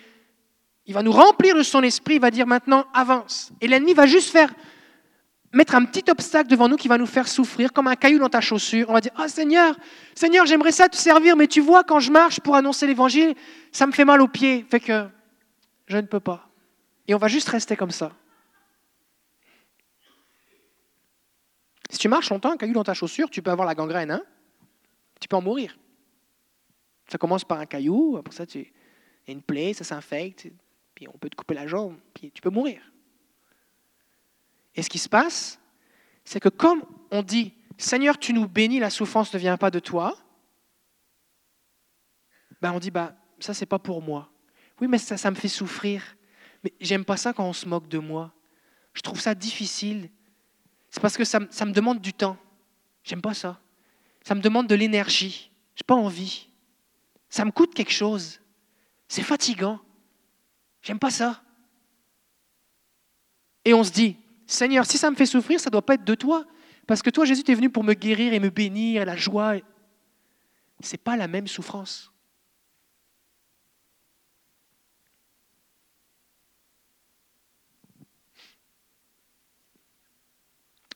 [0.86, 3.52] Il va nous remplir de son esprit, il va dire maintenant avance.
[3.62, 4.54] Et l'ennemi va juste faire
[5.54, 8.30] mettre un petit obstacle devant nous qui va nous faire souffrir, comme un caillou dans
[8.30, 8.90] ta chaussure.
[8.90, 9.76] On va dire, ah Seigneur,
[10.16, 13.36] Seigneur, j'aimerais ça te servir, mais tu vois, quand je marche pour annoncer l'évangile,
[13.72, 15.08] ça me fait mal aux pieds, fait que
[15.88, 16.50] je ne peux pas.
[17.08, 18.12] Et on va juste rester comme ça.
[21.90, 24.24] Si tu marches longtemps, un caillou dans ta chaussure, tu peux avoir la gangrène, hein
[25.20, 25.78] Tu peux en mourir.
[27.08, 28.60] Ça commence par un caillou, après ça, tu...
[28.60, 28.66] il
[29.28, 30.48] y a une plaie, ça s'infecte,
[30.96, 32.82] puis on peut te couper la jambe, puis tu peux mourir.
[34.76, 35.60] Et ce qui se passe,
[36.24, 39.80] c'est que comme on dit, Seigneur, tu nous bénis, la souffrance ne vient pas de
[39.80, 40.18] toi,
[42.62, 44.33] ben on dit, bah, ça, c'est pas pour moi.
[44.84, 46.04] Oui, mais ça, me fait souffrir.
[46.62, 48.34] Mais j'aime pas ça quand on se moque de moi.
[48.94, 50.10] Je trouve ça difficile.
[50.90, 52.36] C'est parce que ça, me demande du temps.
[53.02, 53.62] J'aime pas ça.
[54.26, 55.52] Ça me demande de l'énergie.
[55.78, 56.50] J'ai pas envie.
[57.30, 58.42] Ça me coûte quelque chose.
[59.08, 59.80] C'est fatigant.
[60.82, 61.42] J'aime pas ça.
[63.64, 66.16] Et on se dit, Seigneur, si ça me fait souffrir, ça doit pas être de
[66.16, 66.46] toi.
[66.88, 69.56] Parce que toi, Jésus, tu es venu pour me guérir et me bénir, la joie.
[70.82, 72.13] Ce n'est pas la même souffrance.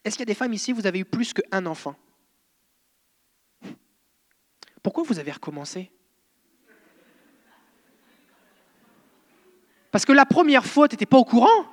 [0.07, 1.93] Est-ce qu'il y a des femmes ici, vous avez eu plus qu'un enfant
[4.81, 5.91] Pourquoi vous avez recommencé
[9.91, 11.65] Parce que la première fois, tu n'étais pas au courant.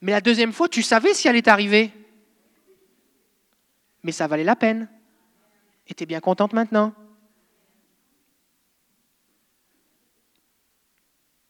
[0.00, 1.92] Mais la deuxième fois, tu savais si elle est arrivée.
[4.04, 4.88] Mais ça valait la peine.
[5.88, 6.94] Et tu es bien contente maintenant.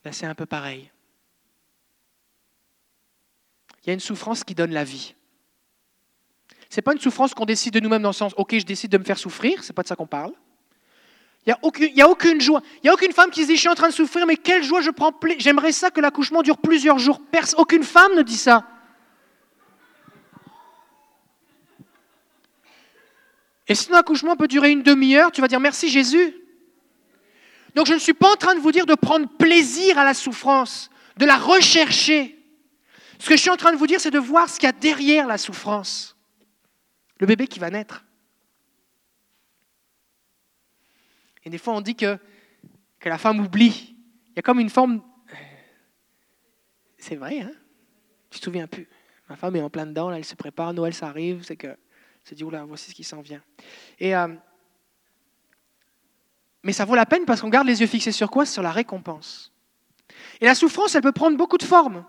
[0.02, 0.90] Là, c'est un peu pareil.
[3.82, 5.14] Il y a une souffrance qui donne la vie.
[6.70, 8.90] Ce n'est pas une souffrance qu'on décide de nous-mêmes dans le sens, OK, je décide
[8.90, 10.32] de me faire souffrir, c'est pas de ça qu'on parle.
[11.46, 12.60] Il n'y a, aucune, a aucune joie.
[12.76, 14.36] Il n'y a aucune femme qui se dit, je suis en train de souffrir, mais
[14.36, 15.40] quelle joie je prends plaisir.
[15.40, 17.20] J'aimerais ça que l'accouchement dure plusieurs jours.
[17.56, 18.66] aucune femme ne dit ça.
[23.66, 26.34] Et si l'accouchement peut durer une demi-heure, tu vas dire merci Jésus.
[27.74, 30.14] Donc je ne suis pas en train de vous dire de prendre plaisir à la
[30.14, 32.37] souffrance, de la rechercher.
[33.18, 34.70] Ce que je suis en train de vous dire, c'est de voir ce qu'il y
[34.70, 36.16] a derrière la souffrance.
[37.18, 38.04] Le bébé qui va naître.
[41.44, 42.18] Et des fois, on dit que,
[43.00, 43.96] que la femme oublie.
[44.28, 45.02] Il y a comme une forme.
[46.96, 47.52] C'est vrai, hein?
[48.30, 48.88] Tu te souviens plus.
[49.28, 51.76] Ma femme est en plein dedans, là, elle se prépare, Noël, ça arrive, c'est que.
[52.24, 53.42] Se dit, oula, voici ce qui s'en vient.
[53.98, 54.28] Et, euh,
[56.62, 58.44] mais ça vaut la peine parce qu'on garde les yeux fixés sur quoi?
[58.44, 59.52] Sur la récompense.
[60.40, 62.04] Et la souffrance, elle peut prendre beaucoup de formes.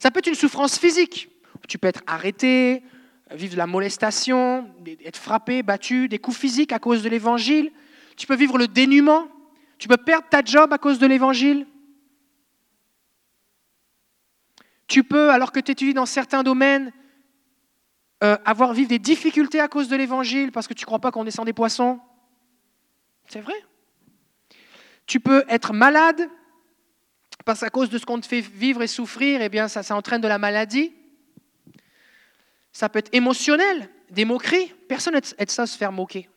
[0.00, 1.28] Ça peut être une souffrance physique.
[1.68, 2.82] Tu peux être arrêté,
[3.30, 7.70] vivre de la molestation, être frappé, battu, des coups physiques à cause de l'évangile.
[8.16, 9.28] Tu peux vivre le dénuement.
[9.78, 11.66] Tu peux perdre ta job à cause de l'évangile.
[14.88, 16.92] Tu peux, alors que tu étudies dans certains domaines,
[18.24, 21.10] euh, avoir vivre des difficultés à cause de l'évangile parce que tu ne crois pas
[21.10, 22.00] qu'on descend des poissons.
[23.28, 23.54] C'est vrai.
[25.06, 26.28] Tu peux être malade
[27.44, 30.20] parce qu'à cause de ce qu'on te fait vivre et souffrir, eh bien, ça, entraîne
[30.20, 30.92] de la maladie.
[32.72, 33.88] Ça peut être émotionnel.
[34.10, 34.72] des moqueries.
[34.88, 36.28] Personne n'aide ça à se faire moquer.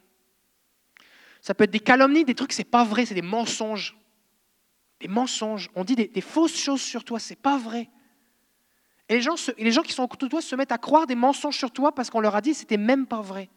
[1.42, 3.98] Ça peut être des calomnies, des trucs, c'est pas vrai, c'est des mensonges.
[5.02, 5.70] Des mensonges.
[5.76, 7.90] On dit des, fausses choses sur toi, c'est pas vrai.
[9.10, 11.16] Et les gens, les gens qui sont autour de toi se mettent à croire des
[11.16, 13.50] mensonges sur toi parce qu'on leur a dit que c'était même pas vrai.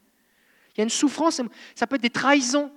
[0.75, 1.41] Il y a une souffrance,
[1.75, 2.73] ça peut être des trahisons.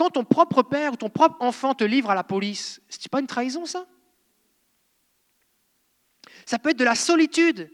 [0.00, 3.20] Quand ton propre père ou ton propre enfant te livre à la police, c'est pas
[3.20, 3.86] une trahison ça?
[6.46, 7.70] Ça peut être de la solitude.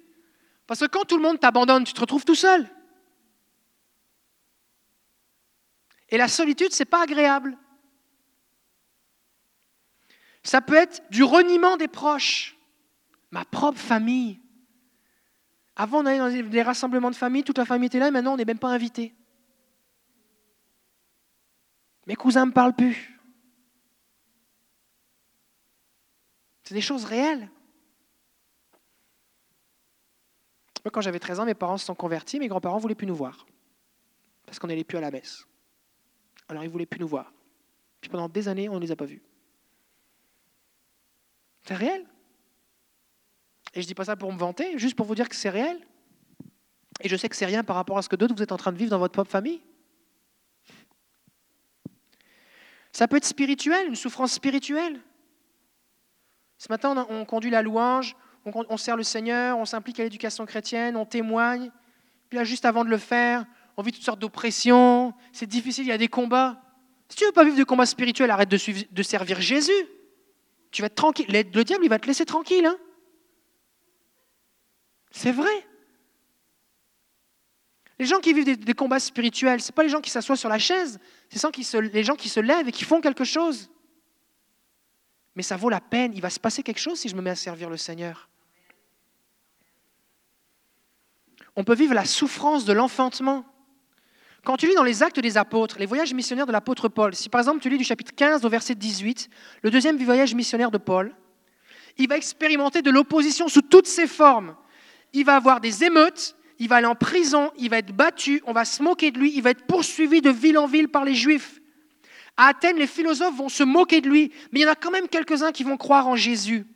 [0.66, 2.68] Parce que quand tout le monde t'abandonne, tu te retrouves tout seul.
[6.08, 7.56] Et la solitude, ce n'est pas agréable.
[10.42, 12.56] Ça peut être du reniement des proches.
[13.30, 14.40] Ma propre famille.
[15.76, 18.34] Avant, on allait dans des rassemblements de famille, toute la famille était là, et maintenant,
[18.34, 19.14] on n'est même pas invité.
[22.06, 23.18] Mes cousins ne me parlent plus.
[26.62, 27.48] C'est des choses réelles.
[30.84, 33.06] Moi, quand j'avais 13 ans, mes parents se sont convertis, mes grands-parents ne voulaient plus
[33.06, 33.46] nous voir.
[34.44, 35.46] Parce qu'on n'allait plus à la messe.
[36.48, 37.32] Alors ils ne voulaient plus nous voir.
[38.00, 39.22] Puis pendant des années, on ne les a pas vus.
[41.64, 42.06] C'est réel.
[43.74, 45.50] Et je ne dis pas ça pour me vanter, juste pour vous dire que c'est
[45.50, 45.84] réel.
[47.00, 48.56] Et je sais que c'est rien par rapport à ce que d'autres vous êtes en
[48.56, 49.60] train de vivre dans votre propre famille.
[52.96, 54.98] Ça peut être spirituel, une souffrance spirituelle.
[56.56, 60.96] Ce matin, on, conduit la louange, on, sert le Seigneur, on s'implique à l'éducation chrétienne,
[60.96, 61.70] on témoigne.
[62.30, 63.44] Puis là, juste avant de le faire,
[63.76, 66.62] on vit toutes sortes d'oppressions, c'est difficile, il y a des combats.
[67.10, 69.72] Si tu ne veux pas vivre de combats spirituels, arrête de, servir Jésus.
[70.70, 71.26] Tu vas être tranquille.
[71.28, 72.64] Le diable, il va te laisser tranquille.
[72.64, 72.78] Hein.
[75.10, 75.66] c'est vrai.
[77.98, 80.58] Les gens qui vivent des, combats spirituels, ce pas les gens qui s'assoient sur la
[80.58, 80.98] chaise,
[81.30, 81.42] c'est
[81.92, 83.70] les gens qui se lèvent et qui font quelque chose.
[85.34, 87.30] Mais ça vaut la peine, il va se passer quelque chose si je me mets
[87.30, 88.28] à servir le Seigneur.
[91.56, 93.46] On peut vivre la souffrance de l'enfantement.
[94.44, 97.28] Quand tu lis dans les actes des apôtres, les voyages missionnaires de l'apôtre Paul, si
[97.28, 99.28] par exemple tu lis du chapitre 15 au verset 18,
[99.62, 101.14] le deuxième voyage missionnaire de Paul,
[101.96, 104.54] il va expérimenter de l'opposition sous toutes ses formes.
[105.12, 108.52] Il va avoir des émeutes, il va aller en prison, il va être battu, on
[108.52, 111.14] va se moquer de lui, il va être poursuivi de ville en ville par les
[111.14, 111.60] juifs.
[112.36, 114.90] À Athènes, les philosophes vont se moquer de lui, mais il y en a quand
[114.90, 116.66] même quelques-uns qui vont croire en Jésus.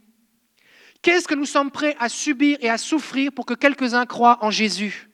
[1.02, 4.50] Qu'est-ce que nous sommes prêts à subir et à souffrir pour que quelques-uns croient en
[4.50, 5.08] Jésus?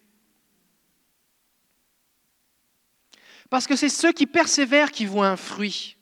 [3.50, 5.96] Parce que c'est ceux qui persévèrent qui voient un fruit.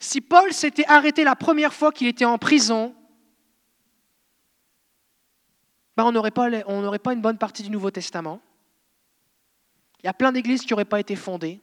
[0.00, 2.94] Si Paul s'était arrêté la première fois qu'il était en prison,
[5.96, 6.50] ben on n'aurait pas,
[6.98, 8.40] pas une bonne partie du Nouveau Testament.
[10.02, 11.60] Il y a plein d'églises qui n'auraient pas été fondées.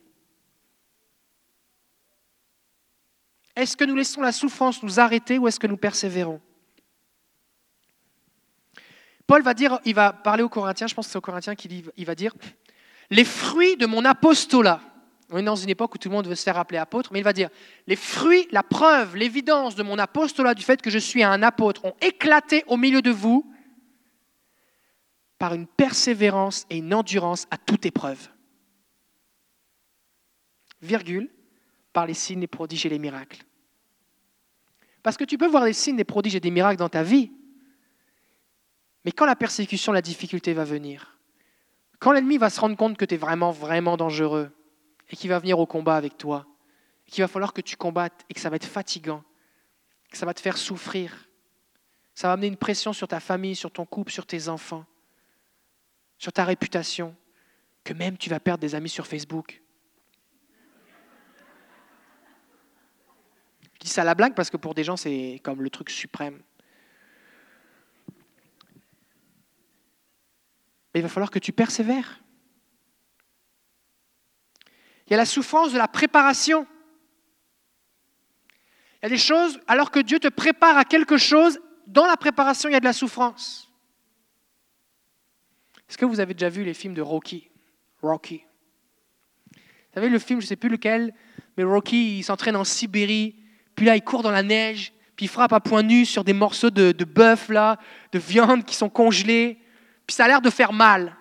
[3.56, 6.41] Est-ce que nous laissons la souffrance nous arrêter ou est-ce que nous persévérons?
[9.28, 11.84] Paul va dire, il va parler aux Corinthiens, je pense que c'est aux Corinthiens qu'il
[12.00, 12.34] va dire,
[13.10, 14.82] les fruits de mon apostolat.
[15.30, 17.19] On est dans une époque où tout le monde veut se faire appeler apôtre, mais
[17.19, 17.50] il va dire
[17.88, 21.86] les fruits, la preuve, l'évidence de mon apostolat, du fait que je suis un apôtre,
[21.86, 23.53] ont éclaté au milieu de vous
[25.43, 28.29] par une persévérance et une endurance à toute épreuve.
[30.82, 31.29] Virgule,
[31.91, 33.43] par les signes, les prodiges et les miracles.
[35.01, 37.29] Parce que tu peux voir des signes, des prodiges et des miracles dans ta vie,
[39.03, 41.19] mais quand la persécution, la difficulté va venir,
[41.99, 44.49] quand l'ennemi va se rendre compte que tu es vraiment, vraiment dangereux
[45.10, 46.47] et qu'il va venir au combat avec toi,
[47.06, 49.25] qu'il va falloir que tu combattes et que ça va être fatigant,
[50.10, 51.27] que ça va te faire souffrir,
[52.15, 54.86] ça va amener une pression sur ta famille, sur ton couple, sur tes enfants,
[56.17, 57.15] sur ta réputation,
[57.84, 59.62] que même tu vas perdre des amis sur Facebook.
[63.73, 65.89] Je dis ça à la blague parce que pour des gens, c'est comme le truc
[65.89, 66.41] suprême.
[70.93, 72.23] Mais il va falloir que tu persévères.
[75.08, 76.65] Il y a la souffrance de la préparation.
[79.02, 82.16] Il y a des choses, alors que Dieu te prépare à quelque chose, dans la
[82.16, 83.72] préparation, il y a de la souffrance.
[85.94, 87.52] Est-ce que vous avez déjà vu les films de Rocky?
[88.02, 88.41] Rocky.
[89.54, 89.62] Vous
[89.94, 91.14] savez le film, je ne sais plus lequel,
[91.56, 93.36] mais Rocky, il s'entraîne en Sibérie,
[93.76, 96.34] puis là, il court dans la neige, puis il frappe à point nu sur des
[96.34, 97.78] morceaux de, de bœuf, là,
[98.12, 99.60] de viande qui sont congelés,
[100.08, 101.16] puis ça a l'air de faire mal.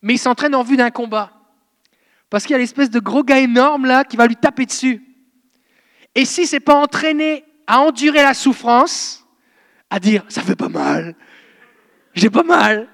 [0.00, 1.34] Mais il s'entraîne en vue d'un combat.
[2.30, 5.04] Parce qu'il y a l'espèce de gros gars énorme là qui va lui taper dessus.
[6.14, 9.26] Et si c'est pas entraîné à endurer la souffrance,
[9.90, 11.14] à dire ça fait pas mal,
[12.14, 12.88] j'ai pas mal,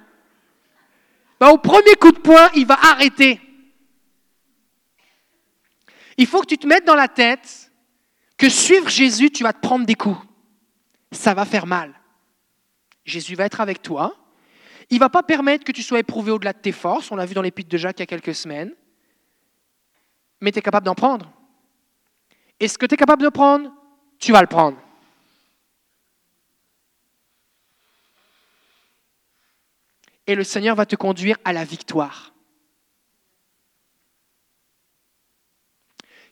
[1.43, 3.41] ben, au premier coup de poing, il va arrêter.
[6.17, 7.73] Il faut que tu te mettes dans la tête
[8.39, 10.25] que suivre Jésus, tu vas te prendre des coups.
[11.11, 12.01] Ça va faire mal.
[13.05, 14.15] Jésus va être avec toi,
[14.89, 17.11] Il ne va pas permettre que tu sois éprouvé au-delà de tes forces.
[17.11, 18.73] On l'a vu dans l'épître de Jacques il y a quelques semaines.
[20.41, 21.29] Mais tu es capable d'en prendre.
[22.61, 23.69] Et ce que tu es capable de prendre,
[24.21, 24.79] tu vas le prendre.
[30.27, 32.33] Et le Seigneur va te conduire à la victoire.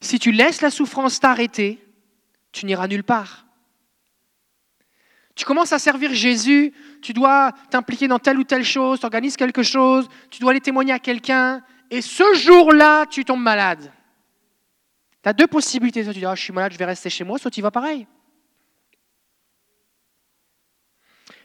[0.00, 1.78] Si tu laisses la souffrance t'arrêter,
[2.52, 3.46] tu n'iras nulle part.
[5.34, 6.72] Tu commences à servir Jésus,
[7.02, 10.60] tu dois t'impliquer dans telle ou telle chose, tu organises quelque chose, tu dois aller
[10.60, 13.92] témoigner à quelqu'un, et ce jour-là, tu tombes malade.
[15.22, 16.04] Tu as deux possibilités.
[16.04, 17.70] Soit tu dis, ah, je suis malade, je vais rester chez moi, soit tu vas
[17.70, 18.06] pareil.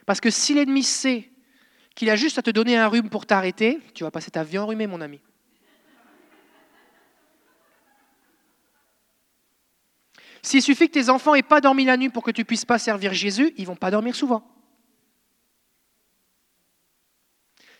[0.05, 1.31] Parce que si l'ennemi sait
[1.95, 4.57] qu'il a juste à te donner un rhume pour t'arrêter, tu vas passer ta vie
[4.57, 5.21] enrhumée, mon ami.
[10.41, 12.77] S'il suffit que tes enfants n'aient pas dormi la nuit pour que tu puisses pas
[12.77, 14.47] servir Jésus, ils vont pas dormir souvent.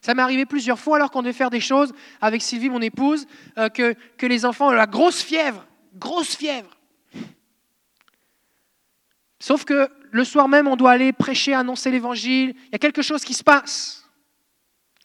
[0.01, 3.28] Ça m'est arrivé plusieurs fois alors qu'on devait faire des choses avec Sylvie, mon épouse,
[3.57, 6.76] euh, que, que les enfants ont la grosse fièvre, grosse fièvre.
[9.39, 13.01] Sauf que le soir même, on doit aller prêcher, annoncer l'évangile, il y a quelque
[13.01, 14.05] chose qui se passe.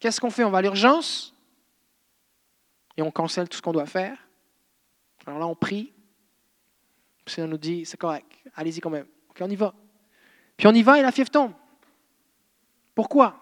[0.00, 0.44] Qu'est-ce qu'on fait?
[0.44, 1.34] On va à l'urgence?
[2.96, 4.18] Et on cancelle tout ce qu'on doit faire?
[5.26, 5.92] Alors là, on prie,
[7.26, 9.06] le Seigneur nous dit, c'est correct, allez-y quand même.
[9.28, 9.74] Ok, on y va.
[10.56, 11.52] Puis on y va et la fièvre tombe.
[12.94, 13.40] Pourquoi?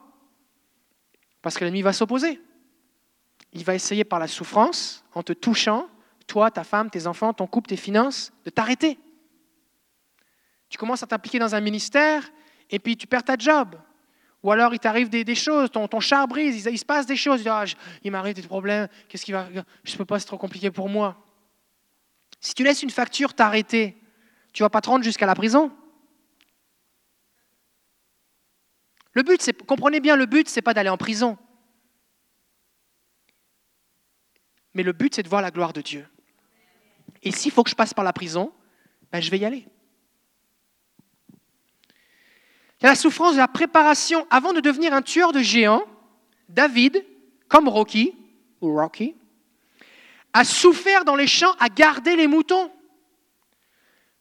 [1.40, 2.40] Parce que l'ennemi va s'opposer.
[3.52, 5.88] Il va essayer par la souffrance, en te touchant,
[6.26, 8.98] toi, ta femme, tes enfants, ton couple, tes finances, de t'arrêter.
[10.68, 12.30] Tu commences à t'impliquer dans un ministère
[12.70, 13.76] et puis tu perds ta job.
[14.43, 17.47] Ou alors il t'arrive des, choses, ton, char brise, il, se passe des choses.
[17.47, 17.64] Ah,
[18.03, 19.49] il m'arrive des problèmes, qu'est-ce qui va.
[19.84, 21.16] Je ne peux pas, c'est trop compliqué pour moi.
[22.41, 24.01] Si tu laisses une facture t'arrêter,
[24.53, 25.72] tu vas pas te rendre jusqu'à la prison.
[29.12, 31.36] Le but, c'est, comprenez bien, le but, c'est pas d'aller en prison.
[34.74, 36.07] Mais le but, c'est de voir la gloire de Dieu.
[37.24, 38.53] Et s'il faut que je passe par la prison,
[39.11, 39.66] ben, je vais y aller.
[42.81, 45.83] Il y a la souffrance de la préparation avant de devenir un tueur de géants.
[46.49, 47.05] David,
[47.49, 48.14] comme Rocky,
[48.61, 49.14] Rocky,
[50.33, 52.70] a souffert dans les champs à garder les moutons.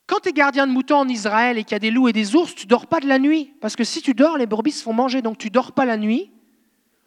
[0.08, 2.14] Quand tu es gardien de moutons en Israël et qu'il y a des loups et
[2.14, 3.53] des ours, tu dors pas de la nuit.
[3.62, 5.22] Parce que si tu dors, les brebis se font manger.
[5.22, 6.32] Donc tu dors pas la nuit.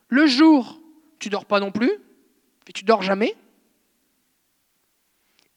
[0.09, 0.81] Le jour,
[1.19, 1.91] tu dors pas non plus.
[2.69, 3.35] Et tu dors jamais.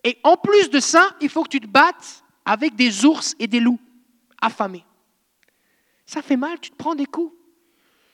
[0.03, 3.47] Et en plus de ça, il faut que tu te battes avec des ours et
[3.47, 3.79] des loups
[4.41, 4.85] affamés.
[6.05, 7.33] Ça fait mal, tu te prends des coups.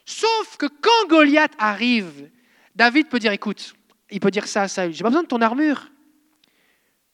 [0.05, 2.31] Sauf que quand Goliath arrive,
[2.75, 3.73] David peut dire, écoute,
[4.09, 5.91] il peut dire ça Saül, j'ai pas besoin de ton armure.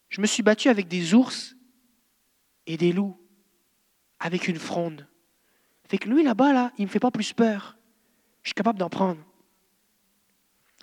[0.09, 1.55] Je me suis battu avec des ours
[2.67, 3.19] et des loups,
[4.19, 5.07] avec une fronde.
[5.87, 7.77] Fait lui là-bas, là, il ne me fait pas plus peur.
[8.43, 9.21] Je suis capable d'en prendre.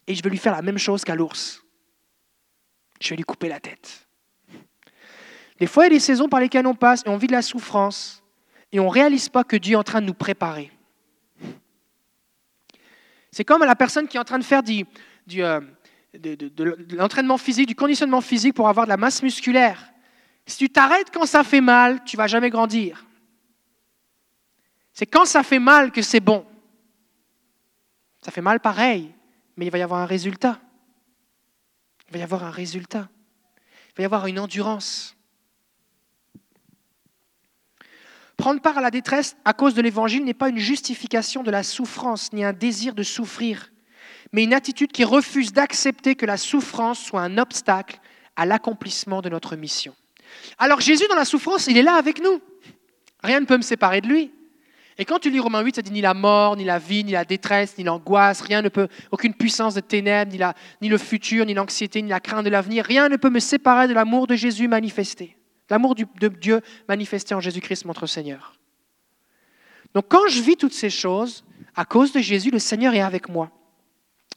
[0.06, 1.62] Et je vais lui faire la même chose qu'à l'ours.
[3.00, 4.08] Je vais lui couper la tête.
[5.58, 7.32] Des fois, il y a des saisons par lesquelles on passe et on vit de
[7.32, 8.21] la souffrance
[8.72, 10.72] et on ne réalise pas que Dieu est en train de nous préparer.
[13.30, 14.84] C'est comme la personne qui est en train de faire du,
[15.38, 15.60] euh,
[16.14, 19.92] de, l'entraînement physique, du conditionnement physique pour avoir de la masse musculaire.
[20.46, 23.06] Si tu t'arrêtes quand ça fait mal, tu vas jamais grandir.
[24.92, 26.44] C'est quand ça fait mal que c'est bon.
[28.22, 29.12] Ça fait mal pareil,
[29.56, 30.60] mais il va y avoir un résultat.
[32.08, 33.08] Il va y avoir un résultat.
[33.90, 35.16] Il va y avoir une endurance.
[38.36, 41.62] Prendre part à la détresse à cause de l'évangile n'est pas une justification de la
[41.62, 43.72] souffrance ni un désir de souffrir
[44.32, 48.00] mais une attitude qui refuse d'accepter que la souffrance soit un obstacle
[48.36, 49.94] à l'accomplissement de notre mission.
[50.58, 52.40] Alors Jésus, dans la souffrance, il est là avec nous.
[53.22, 54.32] Rien ne peut me séparer de lui.
[54.98, 57.12] Et quand tu lis Romains 8, ça dit ni la mort, ni la vie, ni
[57.12, 60.98] la détresse, ni l'angoisse, rien ne peut, aucune puissance de ténèbres, ni, la, ni le
[60.98, 64.26] futur, ni l'anxiété, ni la crainte de l'avenir, rien ne peut me séparer de l'amour
[64.26, 65.36] de Jésus manifesté,
[65.70, 68.54] l'amour de Dieu manifesté en Jésus-Christ, notre Seigneur.
[69.94, 71.44] Donc quand je vis toutes ces choses,
[71.74, 73.50] à cause de Jésus, le Seigneur est avec moi.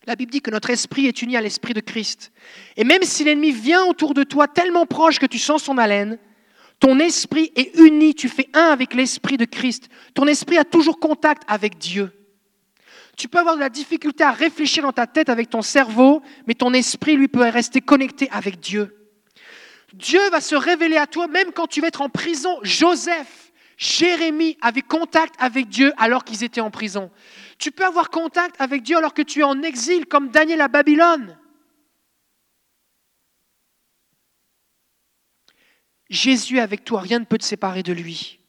[0.05, 2.31] La Bible dit que notre esprit est uni à l'esprit de Christ.
[2.77, 6.19] Et même si l'ennemi vient autour de toi tellement proche que tu sens son haleine,
[6.79, 9.89] ton esprit est uni, tu fais un avec l'esprit de Christ.
[10.13, 12.11] Ton esprit a toujours contact avec Dieu.
[13.17, 16.53] Tu peux avoir de la difficulté à réfléchir dans ta tête avec ton cerveau, mais
[16.53, 19.04] ton esprit, lui, peut rester connecté avec Dieu.
[19.95, 22.59] Dieu va se révéler à toi même quand tu vas être en prison.
[22.63, 27.11] Joseph, Jérémie avaient contact avec Dieu alors qu'ils étaient en prison.
[27.57, 30.67] Tu peux avoir contact avec Dieu alors que tu es en exil, comme Daniel à
[30.67, 31.37] Babylone.
[36.09, 38.39] Jésus est avec toi, rien ne peut te séparer de lui.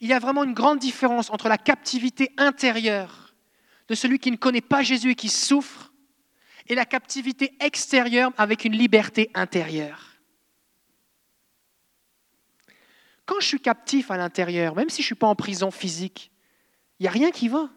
[0.00, 3.34] Il y a vraiment une grande différence entre la captivité intérieure
[3.88, 5.87] de celui qui ne connaît pas Jésus et qui souffre,
[6.68, 10.04] et la captivité extérieure avec une liberté intérieure.
[13.26, 16.30] Quand je suis captif à l'intérieur, même si je ne suis pas en prison physique,
[16.98, 17.68] il n'y a rien qui va.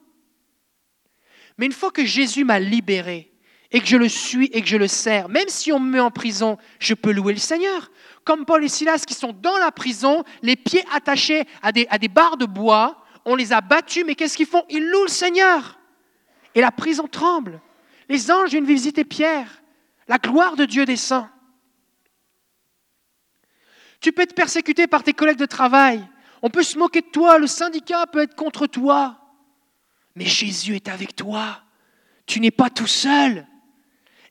[1.57, 3.31] Mais une fois que Jésus m'a libéré
[3.71, 5.99] et que je le suis et que je le sers, même si on me met
[5.99, 7.91] en prison, je peux louer le Seigneur.
[8.23, 11.97] Comme Paul et Silas qui sont dans la prison, les pieds attachés à des, à
[11.97, 14.63] des barres de bois, on les a battus, mais qu'est-ce qu'ils font?
[14.69, 15.79] Ils louent le Seigneur.
[16.55, 17.61] Et la prison tremble.
[18.11, 19.63] Les anges viennent visiter Pierre.
[20.09, 21.27] La gloire de Dieu descend.
[24.01, 26.05] Tu peux être persécuté par tes collègues de travail.
[26.41, 27.37] On peut se moquer de toi.
[27.37, 29.17] Le syndicat peut être contre toi.
[30.15, 31.61] Mais Jésus est avec toi.
[32.25, 33.47] Tu n'es pas tout seul.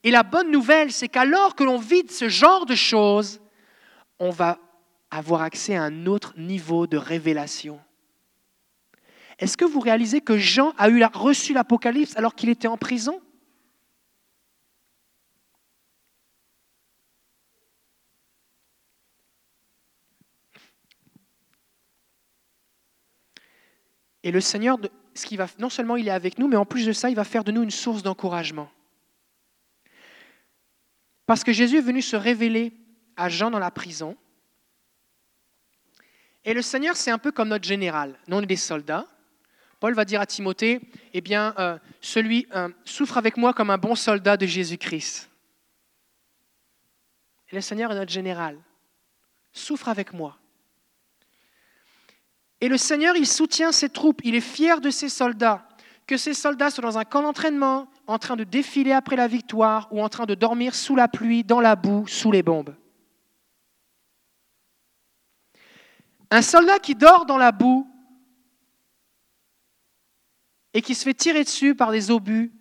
[0.04, 3.40] Et la bonne nouvelle, c'est qu'alors que l'on vit ce genre de choses,
[4.18, 4.58] on va
[5.10, 7.80] avoir accès à un autre niveau de révélation.
[9.38, 13.22] Est-ce que vous réalisez que Jean a eu reçu l'Apocalypse alors qu'il était en prison?
[24.22, 24.78] Et le Seigneur,
[25.58, 27.52] non seulement il est avec nous, mais en plus de ça, il va faire de
[27.52, 28.70] nous une source d'encouragement.
[31.26, 32.72] Parce que Jésus est venu se révéler
[33.16, 34.16] à Jean dans la prison.
[36.44, 38.18] Et le Seigneur, c'est un peu comme notre général.
[38.26, 39.06] Nous, on est des soldats.
[39.78, 40.80] Paul va dire à Timothée,
[41.14, 45.30] eh bien, euh, celui euh, souffre avec moi comme un bon soldat de Jésus-Christ.
[47.50, 48.58] Et le Seigneur est notre général.
[49.52, 50.39] Souffre avec moi.
[52.60, 55.66] Et le Seigneur, il soutient ses troupes, il est fier de ses soldats.
[56.06, 59.88] Que ces soldats soient dans un camp d'entraînement, en train de défiler après la victoire
[59.92, 62.74] ou en train de dormir sous la pluie, dans la boue, sous les bombes.
[66.30, 67.88] Un soldat qui dort dans la boue
[70.74, 72.52] et qui se fait tirer dessus par des obus,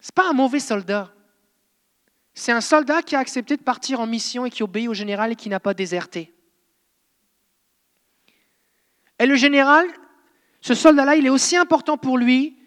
[0.00, 1.12] ce n'est pas un mauvais soldat.
[2.34, 5.32] C'est un soldat qui a accepté de partir en mission et qui obéit au général
[5.32, 6.34] et qui n'a pas déserté.
[9.22, 9.86] Et le général,
[10.60, 12.58] ce soldat-là, il est aussi important pour lui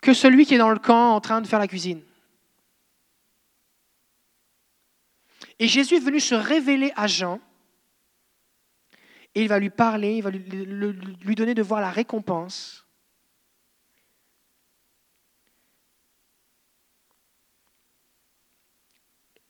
[0.00, 2.02] que celui qui est dans le camp en train de faire la cuisine.
[5.58, 7.38] Et Jésus est venu se révéler à Jean
[9.34, 12.86] et il va lui parler, il va lui, donner de voir la récompense.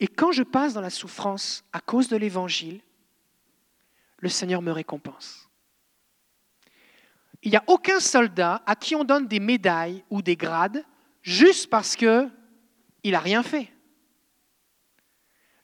[0.01, 2.81] Et quand je passe dans la souffrance à cause de l'Évangile,
[4.21, 5.49] le Seigneur me récompense.
[7.43, 10.85] Il n'y a aucun soldat à qui on donne des médailles ou des grades
[11.23, 12.31] juste parce qu'il
[13.05, 13.73] n'a rien fait.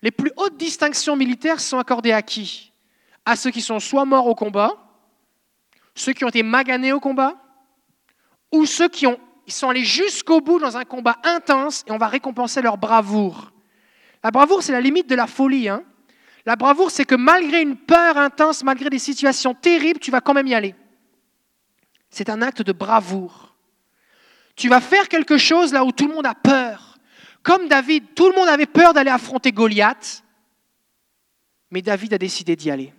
[0.03, 2.73] Les plus hautes distinctions militaires sont accordées à qui?
[3.25, 4.73] À ceux qui sont soit morts au combat,
[5.95, 7.35] ceux qui ont été maganés au combat,
[8.53, 12.09] ou ceux qui ont, sont allés jusqu'au bout dans un combat intense et on va
[12.09, 13.53] récompenser leur bravoure.
[14.23, 15.69] La bravoure, c'est la limite de la folie.
[15.69, 15.83] Hein
[16.47, 20.33] la bravoure, c'est que malgré une peur intense, malgré des situations terribles, tu vas quand
[20.33, 20.77] même y aller.
[22.09, 23.57] C'est un acte de bravoure.
[24.55, 26.99] Tu vas faire quelque chose là où tout le monde a peur.
[27.43, 30.23] Comme David, tout le monde avait peur d'aller affronter Goliath,
[31.71, 32.95] mais David a décidé d'y aller.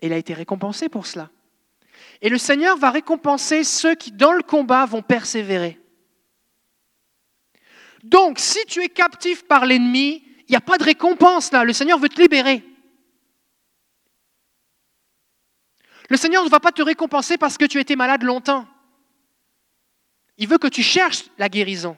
[0.00, 1.28] Et il a été récompensé pour cela.
[2.22, 5.80] Et le Seigneur va récompenser ceux qui, dans le combat, vont persévérer.
[8.04, 11.64] Donc, si tu es captif par l'ennemi, il n'y a pas de récompense là.
[11.64, 12.62] Le Seigneur veut te libérer.
[16.08, 18.66] Le Seigneur ne va pas te récompenser parce que tu étais malade longtemps.
[20.38, 21.96] Il veut que tu cherches la guérison.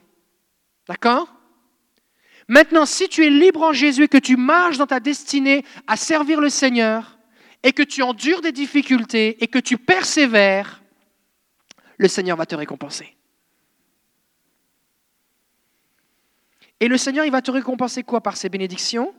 [0.89, 1.35] D'accord?
[2.49, 5.97] Maintenant, si tu es libre en Jésus et que tu marches dans ta destinée à
[5.97, 7.19] servir le Seigneur
[7.63, 10.83] et que tu endures des difficultés et que tu persévères,
[11.99, 13.18] le Seigneur va te récompenser.
[16.81, 19.15] Et le Seigneur, il va te récompenser quoi Par ses bénédictions,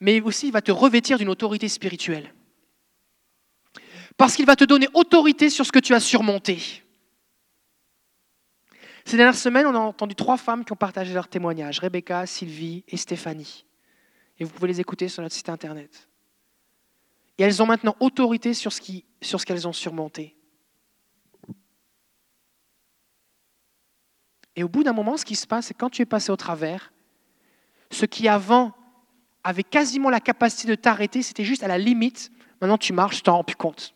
[0.00, 2.34] mais aussi il va te revêtir d'une autorité spirituelle.
[4.16, 6.82] Parce qu'il va te donner autorité sur ce que tu as surmonté.
[9.04, 12.84] Ces dernières semaines, on a entendu trois femmes qui ont partagé leur témoignage, Rebecca, Sylvie
[12.88, 13.66] et Stéphanie.
[14.38, 16.08] Et vous pouvez les écouter sur notre site internet.
[17.36, 20.36] Et elles ont maintenant autorité sur ce, qui, sur qu'elles ont surmonté.
[24.56, 26.36] Et au bout d'un moment, ce qui se passe, c'est quand tu es passé au
[26.36, 26.93] travers,
[27.90, 28.72] ce qui avant
[29.42, 32.30] avait quasiment la capacité de t'arrêter, c'était juste à la limite.
[32.60, 33.94] Maintenant, tu marches, tu t'en rends plus compte.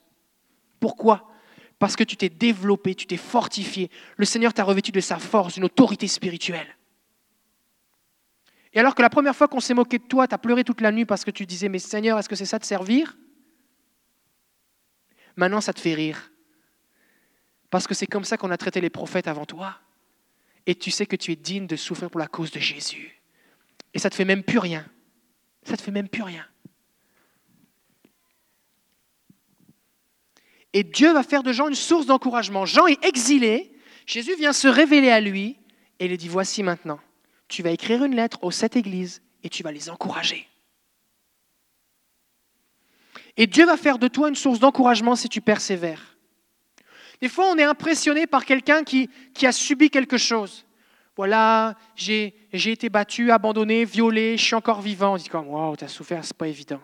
[0.81, 1.31] Pourquoi?
[1.79, 3.91] Parce que tu t'es développé, tu t'es fortifié.
[4.17, 6.77] Le Seigneur t'a revêtu de sa force, d'une autorité spirituelle.
[8.75, 10.81] Et alors que la première fois qu'on s'est moqué de toi, tu as pleuré toute
[10.81, 13.17] la nuit parce que tu disais, mais Seigneur, est-ce que c'est ça de servir?
[15.37, 16.31] Maintenant, ça te fait rire.
[17.71, 19.79] Parce que c'est comme ça qu'on a traité les prophètes avant toi.
[20.67, 23.18] Et tu sais que tu es digne de souffrir pour la cause de Jésus.
[23.99, 24.87] Et ça ne te fait même plus rien.
[25.65, 26.47] Ça te fait même plus rien.
[30.73, 32.65] Et Dieu va faire de Jean une source d'encouragement.
[32.65, 33.77] Jean est exilé.
[34.07, 35.59] Jésus vient se révéler à lui
[35.99, 37.01] et il dit, voici maintenant,
[37.49, 40.47] tu vas écrire une lettre aux sept églises et tu vas les encourager.
[43.37, 46.17] Et Dieu va faire de toi une source d'encouragement si tu persévères.
[47.21, 49.09] Des fois, on est impressionné par quelqu'un qui
[49.43, 50.68] a subi quelque chose.
[51.19, 55.15] Voilà, j'ai été battu, abandonné, violé, je suis encore vivant.
[55.15, 56.81] On dit comme, waouh, tu as souffert, c'est pas évident.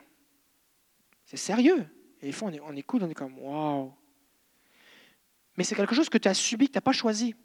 [1.25, 1.87] C'est sérieux.
[2.21, 3.93] Et des fois, on, on écoute, on est comme, waouh.
[5.57, 7.37] Mais c'est quelque chose que tu as subi, que tu n'as pas choisi.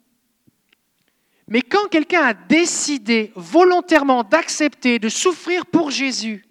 [1.46, 6.44] Mais quand quelqu'un a décidé volontairement d'accepter de souffrir pour Jésus,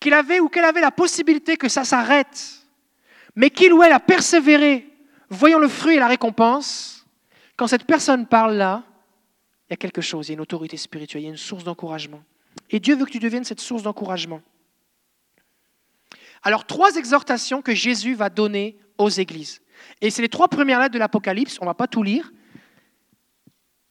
[0.00, 2.66] qu'il avait ou qu'elle avait la possibilité que ça s'arrête,
[3.36, 4.90] mais qu'il ou elle a persévéré,
[5.30, 7.06] voyant le fruit et la récompense,
[7.54, 8.82] quand cette personne parle là,
[9.68, 11.36] il y a quelque chose, il y a une autorité spirituelle, il y a une
[11.36, 12.22] source d'encouragement.
[12.70, 14.40] Et Dieu veut que tu deviennes cette source d'encouragement.
[16.42, 19.60] Alors, trois exhortations que Jésus va donner aux églises.
[20.00, 22.32] Et c'est les trois premières lettres de l'Apocalypse, on ne va pas tout lire,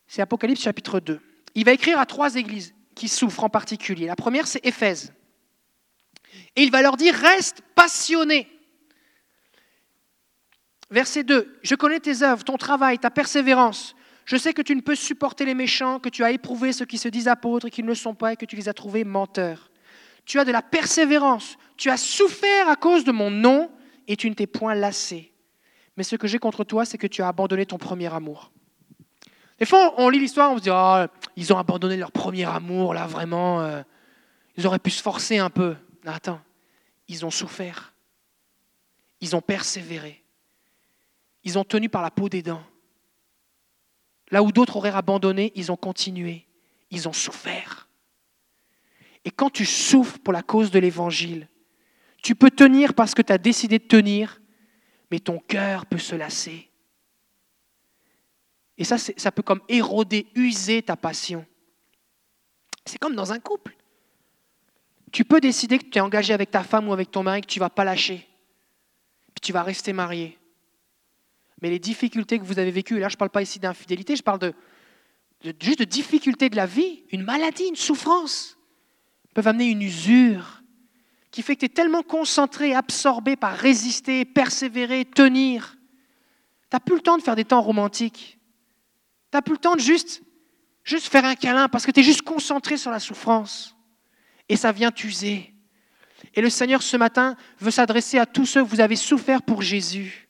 [0.08, 1.20] c'est Apocalypse chapitre 2.
[1.56, 4.06] Il va écrire à trois églises qui souffrent en particulier.
[4.06, 5.14] La première, c'est Éphèse.
[6.56, 8.48] Et il va leur dire, reste passionné.
[10.90, 13.96] Verset 2, je connais tes œuvres, ton travail, ta persévérance.
[14.28, 16.98] Je sais que tu ne peux supporter les méchants, que tu as éprouvé ceux qui
[16.98, 19.06] se disent apôtres et qui ne le sont pas, et que tu les as trouvés
[19.06, 19.72] menteurs.
[20.26, 23.72] Tu as de la persévérance, tu as souffert à cause de mon nom,
[24.06, 25.32] et tu ne t'es point lassé.
[25.96, 28.52] Mais ce que j'ai contre toi, c'est que tu as abandonné ton premier amour.
[29.60, 31.06] Des fois, on lit l'histoire, on se dit, oh,
[31.38, 33.62] ils ont abandonné leur premier amour, là, vraiment.
[33.62, 33.82] Euh,
[34.58, 35.78] ils auraient pu se forcer un peu.
[36.06, 36.42] attends,
[37.08, 37.94] ils ont souffert.
[39.22, 40.22] Ils ont persévéré.
[41.46, 42.64] Ils ont tenu par la peau des dents.
[44.32, 46.46] Là où d'autres auraient abandonné, ils ont continué.
[46.92, 47.88] Ils ont souffert.
[49.26, 51.48] Et quand tu souffres pour la cause de l'Évangile,
[52.22, 54.42] tu peux tenir parce que tu as décidé de tenir,
[55.12, 56.70] mais ton cœur peut se lasser.
[58.78, 61.46] Et ça, ça peut comme éroder, user ta passion.
[62.86, 63.76] C'est comme dans un couple.
[65.12, 67.48] Tu peux décider que tu es engagé avec ta femme ou avec ton mari, que
[67.48, 68.28] tu ne vas pas lâcher.
[69.34, 70.37] Puis tu vas rester marié.
[71.62, 74.16] Mais les difficultés que vous avez vécues, et là je ne parle pas ici d'infidélité,
[74.16, 74.54] je parle de,
[75.60, 78.58] juste de difficultés de la vie, une maladie, une souffrance,
[79.34, 80.64] peuvent amener une usure
[81.32, 85.78] qui fait que tu es tellement concentré, absorbé par résister, persévérer, tenir.
[86.64, 88.40] Tu n'as plus le temps de faire des temps romantiques.
[89.32, 90.24] Tu n'as plus le temps de juste,
[90.84, 93.76] juste faire un câlin parce que tu es juste concentré sur la souffrance.
[94.50, 95.54] Et ça vient t'user.
[96.34, 99.62] Et le Seigneur, ce matin, veut s'adresser à tous ceux que vous avez souffert pour
[99.62, 100.27] Jésus.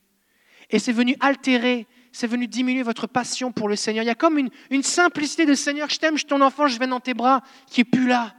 [0.70, 4.04] Et c'est venu altérer, c'est venu diminuer votre passion pour le Seigneur.
[4.04, 6.78] Il y a comme une, simplicité de Seigneur, je t'aime, je suis ton enfant, je
[6.78, 8.36] viens dans tes bras, qui est plus là.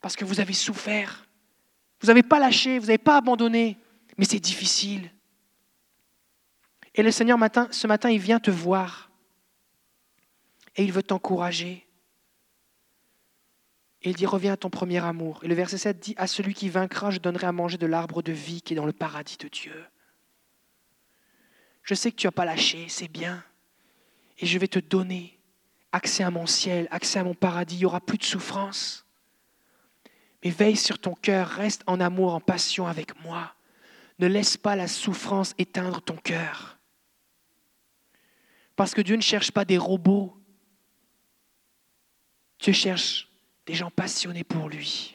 [0.00, 1.26] Parce que vous avez souffert.
[2.00, 3.78] Vous n'avez pas lâché, vous n'avez pas abandonné.
[4.18, 5.10] Mais c'est difficile.
[6.94, 7.38] Et le Seigneur,
[7.70, 9.10] ce matin, il vient te voir
[10.76, 11.86] et il veut t'encourager.
[14.02, 15.40] Et il dit, reviens à ton premier amour.
[15.42, 18.22] Et le verset 7 dit, à celui qui vaincra, je donnerai à manger de l'arbre
[18.22, 19.72] de vie qui est dans le paradis de Dieu.
[21.84, 23.44] Je sais que tu n'as pas lâché, c'est bien.
[24.38, 25.38] Et je vais te donner
[25.92, 27.76] accès à mon ciel, accès à mon paradis.
[27.76, 29.06] Il n'y aura plus de souffrance.
[30.42, 33.54] Mais veille sur ton cœur, reste en amour, en passion avec moi.
[34.18, 36.78] Ne laisse pas la souffrance éteindre ton cœur.
[38.76, 40.36] Parce que Dieu ne cherche pas des robots,
[42.58, 43.28] Dieu cherche
[43.66, 45.13] des gens passionnés pour lui.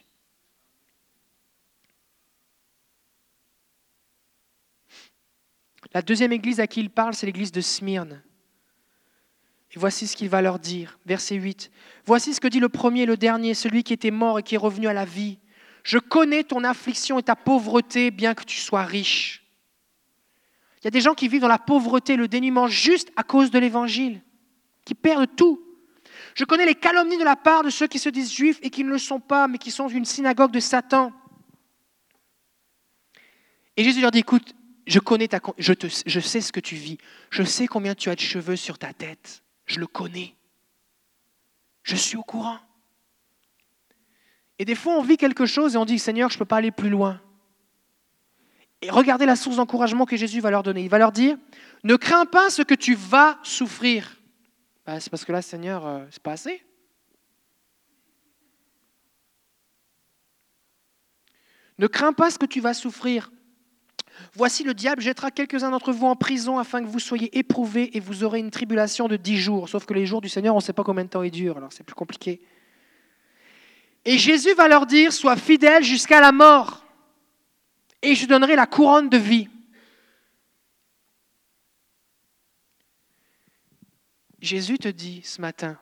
[5.92, 8.22] La deuxième église à qui il parle, c'est l'église de Smyrne.
[9.72, 10.98] Et voici ce qu'il va leur dire.
[11.06, 11.70] Verset 8.
[12.04, 14.56] Voici ce que dit le premier et le dernier, celui qui était mort et qui
[14.56, 15.38] est revenu à la vie.
[15.82, 19.44] Je connais ton affliction et ta pauvreté, bien que tu sois riche.
[20.80, 23.50] Il y a des gens qui vivent dans la pauvreté, le dénuement, juste à cause
[23.50, 24.22] de l'évangile,
[24.84, 25.62] qui perdent tout.
[26.34, 28.82] Je connais les calomnies de la part de ceux qui se disent juifs et qui
[28.84, 31.12] ne le sont pas, mais qui sont une synagogue de Satan.
[33.76, 34.54] Et Jésus leur dit, écoute,
[34.90, 35.72] je connais ta, je,
[36.04, 36.98] je sais ce que tu vis.
[37.30, 39.44] Je sais combien tu as de cheveux sur ta tête.
[39.66, 40.34] Je le connais.
[41.84, 42.58] Je suis au courant.
[44.58, 46.56] Et des fois, on vit quelque chose et on dit, Seigneur, je ne peux pas
[46.56, 47.20] aller plus loin.
[48.82, 50.82] Et regardez la source d'encouragement que Jésus va leur donner.
[50.82, 51.36] Il va leur dire,
[51.84, 54.20] ne crains pas ce que tu vas souffrir.
[54.86, 56.64] Ben, c'est parce que là, Seigneur, euh, c'est pas assez.
[61.78, 63.30] Ne crains pas ce que tu vas souffrir.
[64.34, 68.00] Voici le diable jettera quelques-uns d'entre vous en prison afin que vous soyez éprouvés et
[68.00, 69.68] vous aurez une tribulation de dix jours.
[69.68, 71.56] Sauf que les jours du Seigneur, on ne sait pas combien de temps ils durent,
[71.56, 72.40] alors c'est plus compliqué.
[74.04, 76.84] Et Jésus va leur dire, sois fidèle jusqu'à la mort,
[78.02, 79.48] et je donnerai la couronne de vie.
[84.40, 85.78] Jésus te dit ce matin,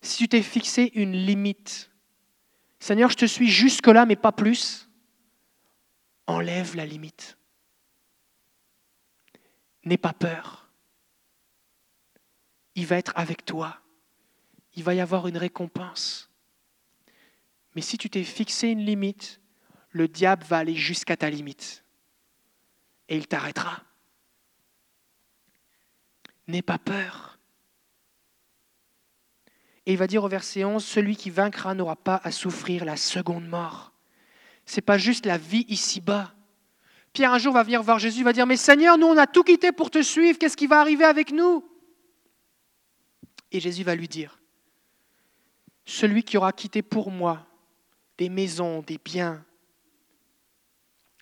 [0.00, 1.90] si tu t'es fixé une limite,
[2.80, 4.88] Seigneur, je te suis jusque-là, mais pas plus,
[6.26, 7.36] enlève la limite.
[9.84, 10.68] N'aie pas peur.
[12.74, 13.80] Il va être avec toi.
[14.74, 16.30] Il va y avoir une récompense.
[17.74, 19.40] Mais si tu t'es fixé une limite,
[19.90, 21.84] le diable va aller jusqu'à ta limite.
[23.08, 23.82] Et il t'arrêtera.
[26.46, 27.38] N'aie pas peur.
[29.86, 32.96] Et il va dire au verset 11, celui qui vaincra n'aura pas à souffrir la
[32.96, 33.92] seconde mort.
[34.64, 36.34] Ce n'est pas juste la vie ici-bas.
[37.12, 39.42] Pierre un jour va venir voir Jésus, va dire, mais Seigneur, nous on a tout
[39.42, 41.64] quitté pour te suivre, qu'est-ce qui va arriver avec nous?
[43.50, 44.40] Et Jésus va lui dire,
[45.84, 47.46] celui qui aura quitté pour moi
[48.16, 49.44] des maisons, des biens,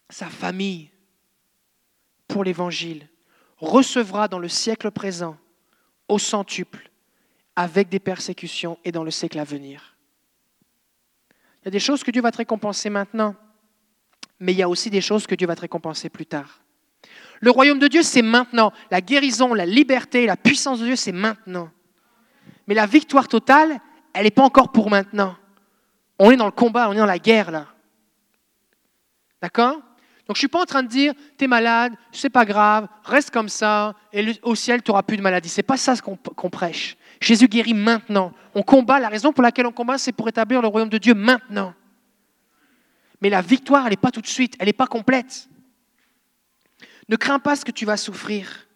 [0.09, 0.91] sa famille
[2.28, 3.09] pour l'Évangile,
[3.57, 5.36] recevra dans le siècle présent
[6.09, 6.91] au centuple
[7.57, 9.97] avec des persécutions et dans le siècle à venir.
[11.61, 13.34] Il y a des choses que Dieu va te récompenser maintenant,
[14.41, 16.61] mais il y a aussi des choses que Dieu va te récompenser plus tard.
[17.41, 18.72] Le royaume de Dieu, c'est maintenant.
[18.91, 21.70] La guérison, la liberté, la puissance de Dieu, c'est maintenant.
[22.66, 23.80] Mais la victoire totale,
[24.12, 25.36] elle n'est pas encore pour maintenant.
[26.18, 27.66] On est dans le combat, on est dans la guerre là.
[29.41, 29.76] D'accord?
[30.26, 32.86] Donc je ne suis pas en train de dire, tu es malade, c'est pas grave,
[33.05, 35.49] reste comme ça, et au ciel, tu n'auras plus de maladie.
[35.49, 36.97] Ce n'est pas ça qu'on prêche.
[37.20, 38.32] Jésus guérit maintenant.
[38.55, 41.14] On combat, la raison pour laquelle on combat, c'est pour établir le royaume de Dieu
[41.14, 41.74] maintenant.
[43.21, 45.49] Mais la victoire, elle n'est pas tout de suite, elle n'est pas complète.
[47.09, 48.68] Ne crains pas ce que tu vas souffrir.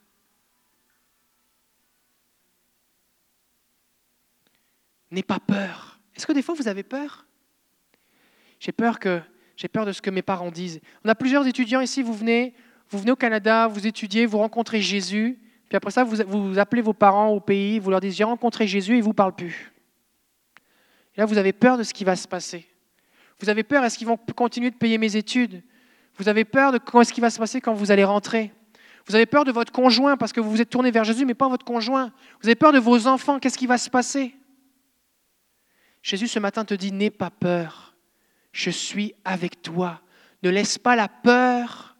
[5.11, 6.01] N'aie pas peur.
[6.17, 7.27] Est-ce que des fois vous avez peur?
[8.59, 9.21] J'ai peur que
[9.57, 10.81] j'ai peur de ce que mes parents disent.
[11.05, 12.55] On a plusieurs étudiants ici, vous venez,
[12.91, 15.39] vous venez au Canada, vous étudiez, vous rencontrez Jésus,
[15.69, 18.95] puis après ça, vous, appelez vos parents au pays, vous leur dites j'ai rencontré Jésus
[18.95, 19.73] et ils vous parlent plus.
[21.17, 22.67] Et là, vous avez peur de ce qui va se passer.
[23.41, 25.63] Vous avez peur, est-ce qu'ils vont continuer de payer mes études?
[26.17, 28.53] Vous avez peur de ce qui va se passer quand vous allez rentrer?
[29.07, 31.35] Vous avez peur de votre conjoint parce que vous vous êtes tourné vers Jésus, mais
[31.35, 32.13] pas votre conjoint.
[32.41, 34.35] Vous avez peur de vos enfants, qu'est-ce qui va se passer?
[36.03, 37.95] Jésus ce matin te dit, n'aie pas peur
[38.55, 40.01] je suis avec toi.
[40.43, 41.97] Ne laisse pas la peur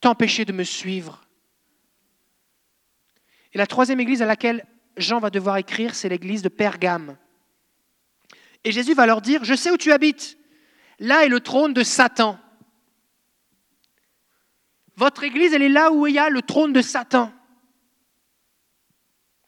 [0.00, 1.20] t'empêcher de me suivre.
[3.52, 4.64] Et la troisième église à laquelle
[4.96, 7.16] Jean va devoir écrire, c'est l'église de Pergame.
[8.64, 10.38] Et Jésus va leur dire, je sais où tu habites.
[10.98, 12.38] Là est le trône de Satan.
[14.96, 17.32] Votre église, elle est là où il y a le trône de Satan.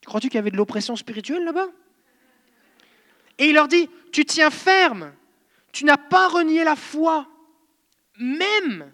[0.07, 1.69] Crois-tu qu'il y avait de l'oppression spirituelle là-bas?
[3.39, 5.13] Et il leur dit, tu tiens ferme
[5.73, 7.27] tu n'as pas renié la foi,
[8.19, 8.93] même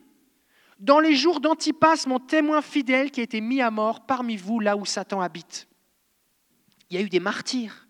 [0.78, 4.60] dans les jours d'Antipas, mon témoin fidèle qui a été mis à mort parmi vous,
[4.60, 5.68] là où Satan habite.
[6.88, 7.87] Il y a eu des martyrs.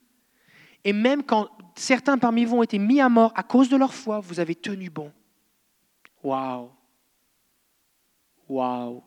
[0.84, 3.94] Et même quand certains parmi vous ont été mis à mort à cause de leur
[3.94, 5.12] foi, vous avez tenu bon.
[6.22, 6.70] Waouh!
[8.48, 9.02] Waouh!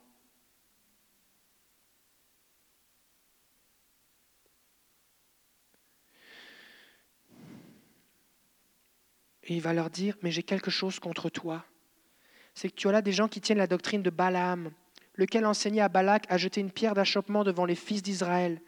[9.44, 11.66] Et il va leur dire, mais j'ai quelque chose contre toi.
[12.54, 14.72] C'est que tu as là des gens qui tiennent la doctrine de Balaam,
[15.16, 18.62] lequel enseignait à Balak à jeter une pierre d'achoppement devant les fils d'Israël,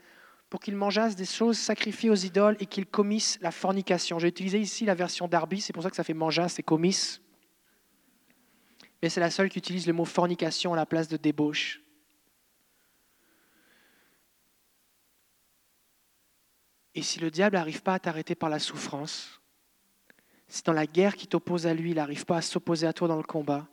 [0.54, 4.20] pour qu'ils mangeassent des choses sacrifiées aux idoles et qu'ils commissent la fornication.
[4.20, 7.24] J'ai utilisé ici la version d'Arby, c'est pour ça que ça fait mangeasse et commissent.
[9.01, 11.82] Mais c'est la seule qui utilise le mot fornication à la place de débauche.
[16.93, 19.41] Et si le diable n'arrive pas à t'arrêter par la souffrance,
[20.47, 23.08] si dans la guerre qui t'oppose à lui, il n'arrive pas à s'opposer à toi
[23.08, 23.68] dans le combat,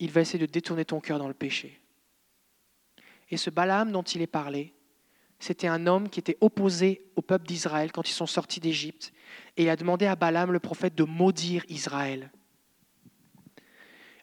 [0.00, 1.80] il va essayer de détourner ton cœur dans le péché.
[3.30, 4.74] Et ce Balaam dont il est parlé,
[5.42, 9.12] c'était un homme qui était opposé au peuple d'Israël quand ils sont sortis d'Égypte.
[9.56, 12.30] Et il a demandé à Balaam, le prophète, de maudire Israël.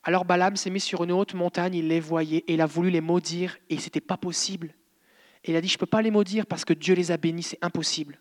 [0.03, 2.89] Alors Balaam s'est mis sur une haute montagne, il les voyait et il a voulu
[2.89, 4.73] les maudire et ce n'était pas possible.
[5.43, 7.17] Et il a dit, je ne peux pas les maudire parce que Dieu les a
[7.17, 8.17] bénis, c'est impossible.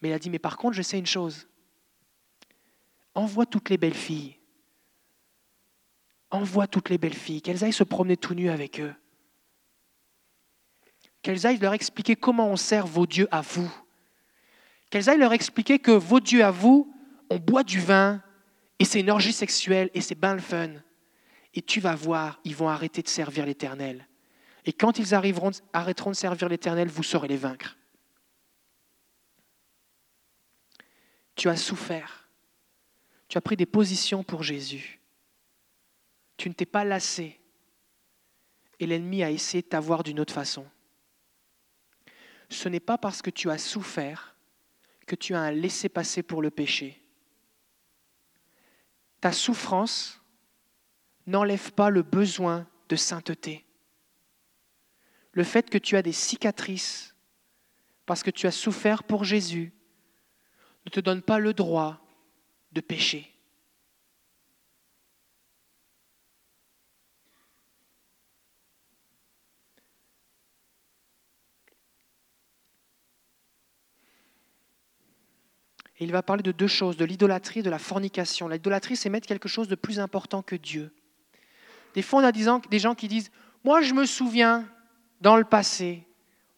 [0.00, 1.46] Mais il a dit, mais par contre, je sais une chose.
[3.14, 4.38] Envoie toutes les belles filles.
[6.32, 8.92] Envoie toutes les belles filles, qu'elles aillent se promener tout nues avec eux.
[11.22, 13.72] Qu'elles aillent leur expliquer comment on sert vos dieux à vous.
[14.90, 16.92] Qu'elles aillent leur expliquer que vos dieux à vous,
[17.30, 18.20] on boit du vin
[18.78, 20.70] et c'est une orgie sexuelle et c'est bien le fun.
[21.54, 24.06] Et tu vas voir, ils vont arrêter de servir l'Éternel.
[24.64, 27.76] Et quand ils arriveront, arrêteront de servir l'Éternel, vous saurez les vaincre.
[31.36, 32.28] Tu as souffert.
[33.28, 35.00] Tu as pris des positions pour Jésus.
[36.36, 37.40] Tu ne t'es pas lassé.
[38.78, 40.66] Et l'ennemi a essayé de t'avoir d'une autre façon.
[42.52, 44.36] Ce n'est pas parce que tu as souffert
[45.06, 47.02] que tu as un laissé-passer pour le péché.
[49.20, 50.20] Ta souffrance
[51.26, 53.64] n'enlève pas le besoin de sainteté.
[55.32, 57.16] Le fait que tu as des cicatrices
[58.04, 59.72] parce que tu as souffert pour Jésus
[60.84, 62.04] ne te donne pas le droit
[62.72, 63.31] de pécher.
[76.02, 78.48] Il va parler de deux choses, de l'idolâtrie et de la fornication.
[78.48, 80.92] L'idolâtrie, c'est mettre quelque chose de plus important que Dieu.
[81.94, 83.30] Des fois, on a des gens qui disent,
[83.64, 84.66] moi je me souviens,
[85.20, 86.04] dans le passé,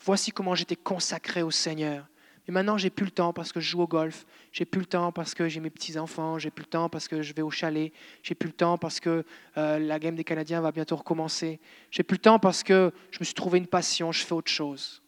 [0.01, 2.07] voici comment j'étais consacré au Seigneur.
[2.47, 4.87] Mais maintenant, j'ai plus le temps parce que je joue au golf, j'ai plus le
[4.87, 7.51] temps parce que j'ai mes petits-enfants, j'ai plus le temps parce que je vais au
[7.51, 7.93] chalet,
[8.23, 9.25] j'ai plus le temps parce que
[9.57, 11.59] euh, la game des Canadiens va bientôt recommencer,
[11.91, 14.51] j'ai plus le temps parce que je me suis trouvé une passion, je fais autre
[14.51, 15.03] chose.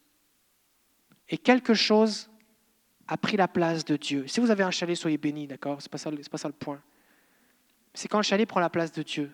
[1.29, 2.29] Et quelque chose
[3.07, 4.27] a pris la place de Dieu.
[4.27, 5.81] Si vous avez un chalet, soyez bénis, d'accord?
[5.81, 6.81] Ce n'est pas, pas ça le point.
[7.93, 9.31] C'est quand le chalet prend la place de Dieu.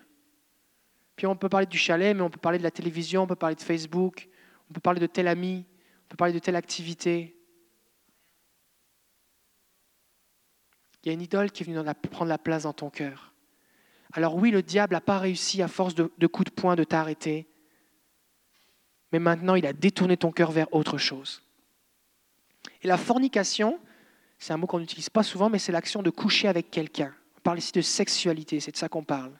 [1.16, 3.36] Puis on peut parler du chalet, mais on peut parler de la télévision, on peut
[3.36, 4.28] parler de Facebook,
[4.70, 5.64] on peut parler de tel ami,
[6.06, 7.36] on peut parler de telle activité.
[11.02, 11.78] Il y a une idole qui est venue
[12.10, 13.34] prendre la place dans ton cœur.
[14.12, 16.84] Alors oui, le diable n'a pas réussi à force de, de coups de poing de
[16.84, 17.46] t'arrêter,
[19.12, 21.43] mais maintenant il a détourné ton cœur vers autre chose.
[22.82, 23.78] Et la fornication,
[24.38, 27.14] c'est un mot qu'on n'utilise pas souvent, mais c'est l'action de coucher avec quelqu'un.
[27.38, 29.32] On parle ici de sexualité, c'est de ça qu'on parle.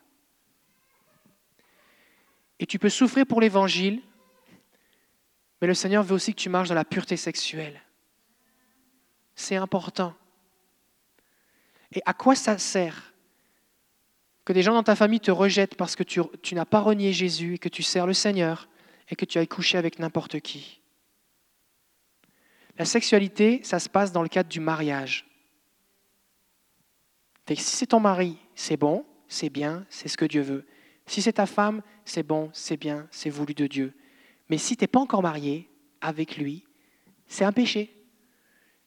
[2.58, 4.00] Et tu peux souffrir pour l'Évangile,
[5.60, 7.80] mais le Seigneur veut aussi que tu marches dans la pureté sexuelle.
[9.34, 10.14] C'est important.
[11.92, 13.14] Et à quoi ça sert
[14.44, 17.54] que des gens dans ta famille te rejettent parce que tu, n'as pas renié Jésus
[17.54, 18.68] et que tu sers le Seigneur
[19.08, 20.82] et que tu ailles coucher avec n'importe qui?
[22.76, 25.26] La sexualité, ça se passe dans le cadre du mariage.
[27.48, 30.66] si c'est ton mari, c'est bon, c'est bien, c'est ce que Dieu veut.
[31.06, 33.94] Si c'est ta femme, c'est bon, c'est bien, c'est voulu de Dieu.
[34.48, 35.70] Mais si tu n'es pas encore marié
[36.00, 36.64] avec lui,
[37.26, 37.94] c'est un péché.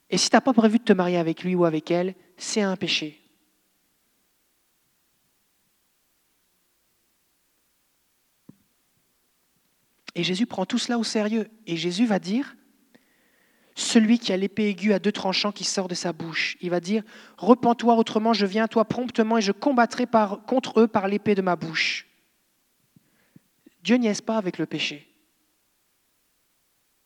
[0.09, 2.61] Et si tu n'as pas prévu de te marier avec lui ou avec elle, c'est
[2.61, 3.21] un péché.
[10.15, 11.47] Et Jésus prend tout cela au sérieux.
[11.67, 12.55] Et Jésus va dire,
[13.77, 16.79] celui qui a l'épée aiguë à deux tranchants qui sort de sa bouche, il va
[16.79, 17.03] dire,
[17.37, 20.07] repens-toi, autrement je viens à toi promptement et je combattrai
[20.47, 22.07] contre eux par l'épée de ma bouche.
[23.83, 25.07] Dieu niaise pas avec le péché?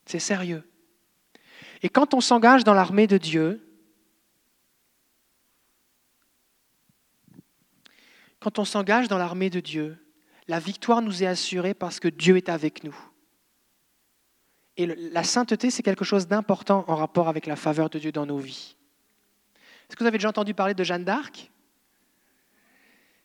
[0.05, 0.63] C'est sérieux.
[1.81, 3.67] Et quand on s'engage dans l'armée de Dieu,
[8.39, 9.97] quand on s'engage dans l'armée de Dieu,
[10.47, 12.95] la victoire nous est assurée parce que Dieu est avec nous.
[14.81, 18.25] Et la sainteté, c'est quelque chose d'important en rapport avec la faveur de Dieu dans
[18.25, 18.75] nos vies.
[19.87, 21.51] Est-ce que vous avez déjà entendu parler de Jeanne d'Arc?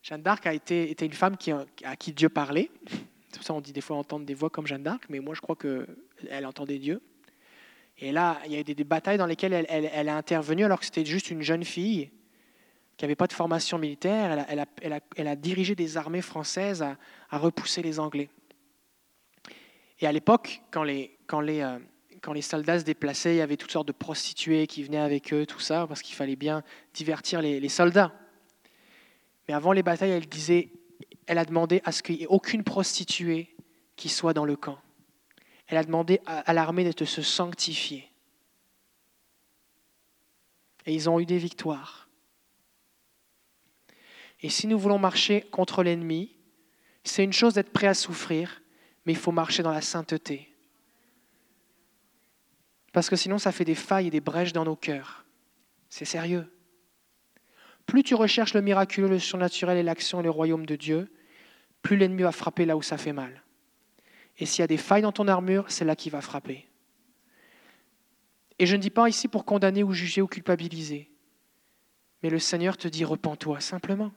[0.02, 1.36] Jeanne d'Arc a été, été, une femme
[1.82, 2.70] à qui Dieu parlait.
[3.30, 5.34] C'est pour ça qu'on dit des fois entendre des voix comme Jeanne d'Arc, mais moi
[5.34, 7.00] je crois qu'elle entendait Dieu.
[7.96, 10.84] Et là, il y a eu des, batailles dans lesquelles elle, a intervenu alors que
[10.84, 12.10] c'était juste une jeune fille
[12.98, 14.44] qui n'avait pas de formation militaire.
[14.50, 16.98] Elle a, elle a, dirigé des armées françaises à,
[17.30, 18.28] à, repousser les Anglais.
[20.00, 21.78] Et à l'époque, quand les, quand, les, euh,
[22.22, 25.32] quand les soldats se déplaçaient, il y avait toutes sortes de prostituées qui venaient avec
[25.32, 26.62] eux, tout ça, parce qu'il fallait bien
[26.94, 28.12] divertir les, les soldats.
[29.48, 30.70] Mais avant les batailles, elle disait
[31.26, 33.54] elle a demandé à ce qu'il n'y ait aucune prostituée
[33.96, 34.78] qui soit dans le camp.
[35.66, 38.08] Elle a demandé à l'armée de se sanctifier.
[40.84, 42.08] Et ils ont eu des victoires.
[44.42, 46.36] Et si nous voulons marcher contre l'ennemi,
[47.02, 48.62] c'est une chose d'être prêt à souffrir,
[49.04, 50.48] mais il faut marcher dans la sainteté.
[52.96, 55.26] Parce que sinon, ça fait des failles et des brèches dans nos cœurs.
[55.90, 56.50] C'est sérieux.
[57.84, 61.12] Plus tu recherches le miraculeux, le surnaturel et l'action et le royaume de Dieu,
[61.82, 63.42] plus l'ennemi va frapper là où ça fait mal.
[64.38, 66.66] Et s'il y a des failles dans ton armure, c'est là qu'il va frapper.
[68.58, 71.10] Et je ne dis pas ici pour condamner ou juger ou culpabiliser,
[72.22, 74.10] mais le Seigneur te dit repens-toi simplement.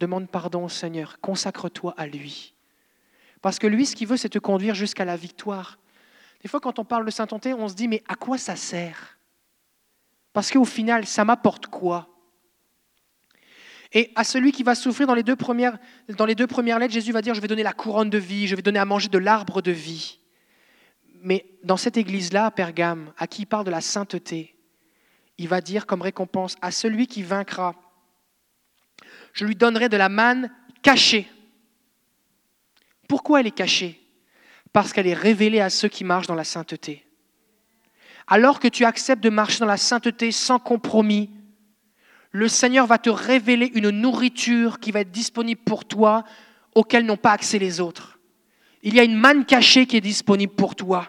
[0.00, 2.54] Demande pardon au Seigneur, consacre-toi à lui.
[3.42, 5.76] Parce que lui, ce qu'il veut, c'est te conduire jusqu'à la victoire.
[6.46, 9.18] Des fois, quand on parle de sainteté, on se dit, mais à quoi ça sert?
[10.32, 12.08] Parce qu'au final, ça m'apporte quoi?
[13.92, 15.76] Et à celui qui va souffrir dans les deux premières,
[16.06, 18.84] lettres, Jésus va dire, je vais donner la couronne de vie, je vais donner à
[18.84, 20.20] manger de l'arbre de vie.
[21.20, 24.54] Mais dans cette église-là, à Pergame, à qui il parle de la sainteté,
[25.38, 27.74] il va dire comme récompense à celui qui vaincra,
[29.32, 31.28] je lui donnerai de la manne cachée.
[33.08, 34.00] Pourquoi elle est cachée?
[34.76, 37.06] Parce qu'elle est révélée à ceux qui marchent dans la sainteté.
[38.26, 41.30] Alors que tu acceptes de marcher dans la sainteté sans compromis,
[42.30, 46.24] le Seigneur va te révéler une nourriture qui va être disponible pour toi,
[46.74, 48.18] auquel n'ont pas accès les autres.
[48.82, 51.08] Il y a une manne cachée qui est disponible pour toi.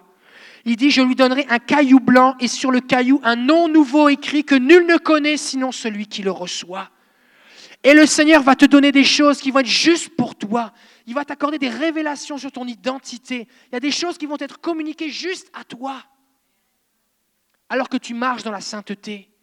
[0.64, 4.08] Il dit, je lui donnerai un caillou blanc et sur le caillou un nom nouveau
[4.08, 6.90] écrit que nul ne connaît sinon celui qui le reçoit.
[7.84, 10.72] Et le Seigneur va te donner des choses qui vont être juste pour toi.
[11.08, 13.48] Il va t'accorder des révélations sur ton identité.
[13.68, 16.06] Il y a des choses qui vont être communiquées juste à toi.
[17.70, 19.34] Alors que tu marches dans la sainteté.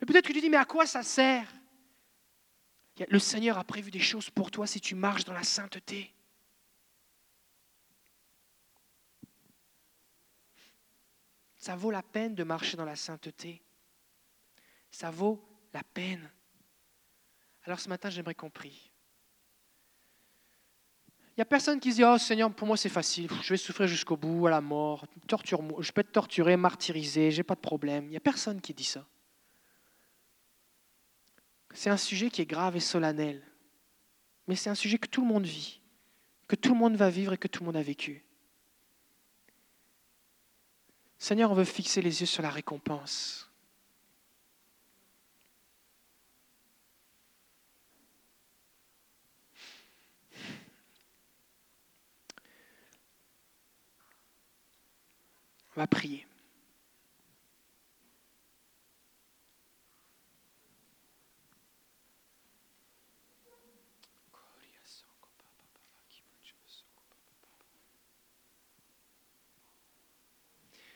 [0.00, 1.50] Mais peut-être que tu dis, mais à quoi ça sert?
[3.08, 6.14] Le Seigneur a prévu des choses pour toi si tu marches dans la sainteté.
[11.56, 13.62] Ça vaut la peine de marcher dans la sainteté.
[14.90, 15.42] Ça vaut
[15.72, 16.30] la peine.
[17.64, 18.87] Alors ce matin, j'aimerais qu'on prie.
[21.38, 23.56] Il n'y a personne qui se dit Oh Seigneur, pour moi c'est facile, je vais
[23.56, 27.60] souffrir jusqu'au bout, à la mort, torture je peux être torturé, martyrisé, j'ai pas de
[27.60, 28.06] problème.
[28.06, 29.06] Il n'y a personne qui dit ça.
[31.72, 33.40] C'est un sujet qui est grave et solennel,
[34.48, 35.80] mais c'est un sujet que tout le monde vit,
[36.48, 38.24] que tout le monde va vivre et que tout le monde a vécu.
[41.18, 43.47] Seigneur, on veut fixer les yeux sur la récompense.
[55.78, 56.26] Va prier.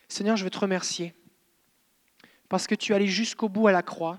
[0.09, 1.15] Seigneur, je veux te remercier
[2.49, 4.19] parce que tu es allé jusqu'au bout à la croix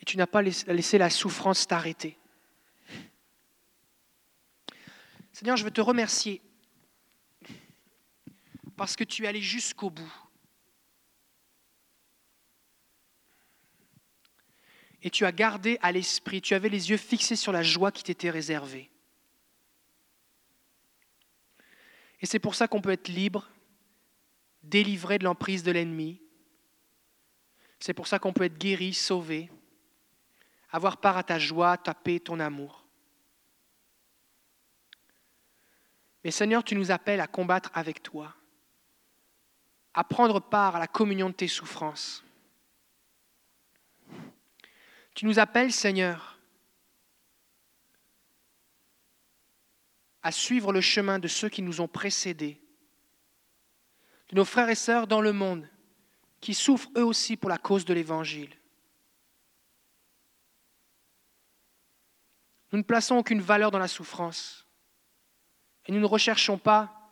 [0.00, 2.18] et tu n'as pas laissé la souffrance t'arrêter.
[5.32, 6.42] Seigneur, je veux te remercier
[8.76, 10.12] parce que tu es allé jusqu'au bout.
[15.02, 18.02] Et tu as gardé à l'esprit, tu avais les yeux fixés sur la joie qui
[18.02, 18.90] t'était réservée.
[22.20, 23.48] Et c'est pour ça qu'on peut être libre,
[24.62, 26.20] délivré de l'emprise de l'ennemi.
[27.78, 29.50] C'est pour ça qu'on peut être guéri, sauvé,
[30.70, 32.84] avoir part à ta joie, ta paix, ton amour.
[36.24, 38.34] Mais Seigneur, tu nous appelles à combattre avec toi,
[39.96, 42.22] à prendre part à la communion de tes souffrances.
[45.14, 46.38] Tu nous appelles, Seigneur,
[50.22, 52.60] à suivre le chemin de ceux qui nous ont précédés,
[54.28, 55.66] de nos frères et sœurs dans le monde
[56.42, 58.54] qui souffrent eux aussi pour la cause de l'Évangile.
[62.72, 64.66] Nous ne plaçons aucune valeur dans la souffrance
[65.86, 67.05] et nous ne recherchons pas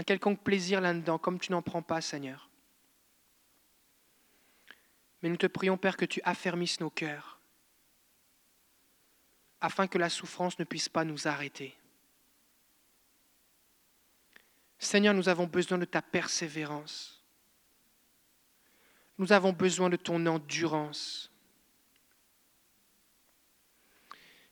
[0.00, 2.48] un quelconque plaisir là-dedans, comme tu n'en prends pas, Seigneur.
[5.20, 7.38] Mais nous te prions, Père, que tu affermisses nos cœurs,
[9.60, 11.76] afin que la souffrance ne puisse pas nous arrêter.
[14.78, 17.22] Seigneur, nous avons besoin de ta persévérance.
[19.18, 21.30] Nous avons besoin de ton endurance.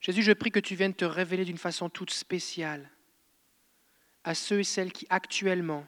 [0.03, 2.91] Jésus, je prie que tu viennes te révéler d'une façon toute spéciale
[4.29, 5.87] à ceux et celles qui actuellement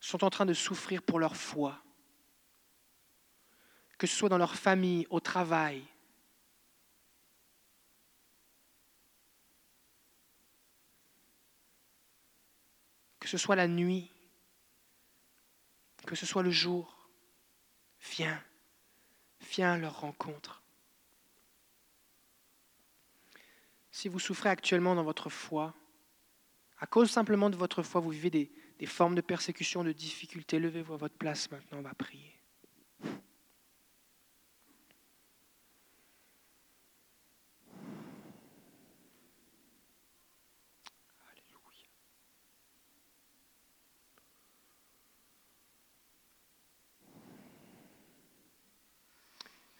[0.00, 1.80] sont en train de souffrir pour leur foi,
[3.96, 5.84] que ce soit dans leur famille, au travail,
[13.20, 14.10] que ce soit la nuit,
[16.08, 17.08] que ce soit le jour,
[18.16, 18.42] viens,
[19.42, 20.60] viens leur rencontre.
[23.92, 25.72] Si vous souffrez actuellement dans votre foi,
[26.80, 30.94] à cause simplement de votre foi, vous vivez des, formes de persécution, de difficultés, levez-vous
[30.94, 32.34] à votre place maintenant, on va prier.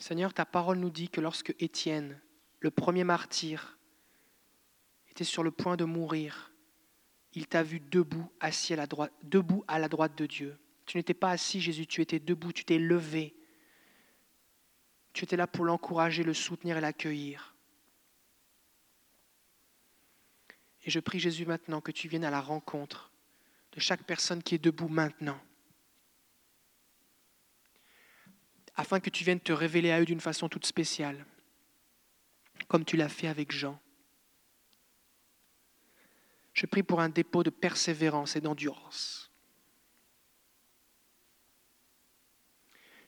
[0.01, 2.18] Seigneur, ta parole nous dit que lorsque Étienne,
[2.61, 3.78] le premier martyr,
[5.11, 6.51] était sur le point de mourir,
[7.35, 10.59] il t'a vu debout, assis à la droite, debout à la droite de Dieu.
[10.87, 13.35] Tu n'étais pas assis, Jésus, tu étais debout, tu t'es levé.
[15.12, 17.55] Tu étais là pour l'encourager, le soutenir et l'accueillir.
[20.85, 23.11] Et je prie Jésus maintenant que tu viennes à la rencontre
[23.72, 25.39] de chaque personne qui est debout maintenant,
[28.74, 31.26] afin que tu viennes te révéler à eux d'une façon toute spéciale,
[32.68, 33.79] comme tu l'as fait avec Jean.
[36.59, 39.30] Je prie pour un dépôt de persévérance et d'endurance.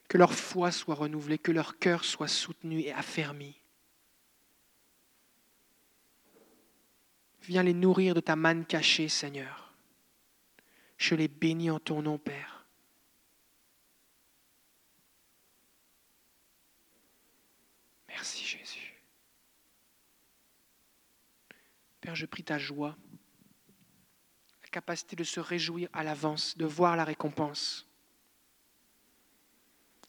[0.07, 3.59] Que leur foi soit renouvelée, que leur cœur soit soutenu et affermi.
[7.41, 9.73] Viens les nourrir de ta manne cachée, Seigneur.
[10.95, 12.65] Je les bénis en ton nom, Père.
[18.07, 19.03] Merci Jésus.
[21.99, 22.95] Père, je prie ta joie
[24.71, 27.87] capacité de se réjouir à l'avance, de voir la récompense.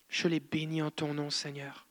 [0.09, 1.87] Je les bénis en ton nom, Seigneur.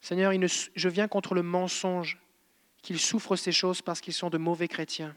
[0.00, 2.18] Seigneur, je viens contre le mensonge
[2.82, 5.16] qu'ils souffrent ces choses parce qu'ils sont de mauvais chrétiens.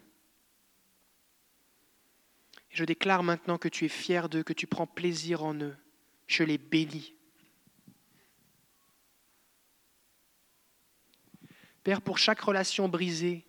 [2.70, 5.76] Je déclare maintenant que tu es fier d'eux, que tu prends plaisir en eux.
[6.28, 7.16] Je les bénis.
[11.84, 13.46] Père, pour chaque relation brisée,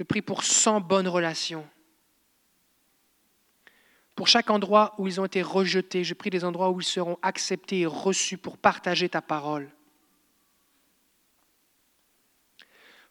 [0.00, 1.68] je prie pour 100 bonnes relations.
[4.16, 7.18] Pour chaque endroit où ils ont été rejetés, je prie des endroits où ils seront
[7.20, 9.70] acceptés et reçus pour partager ta parole.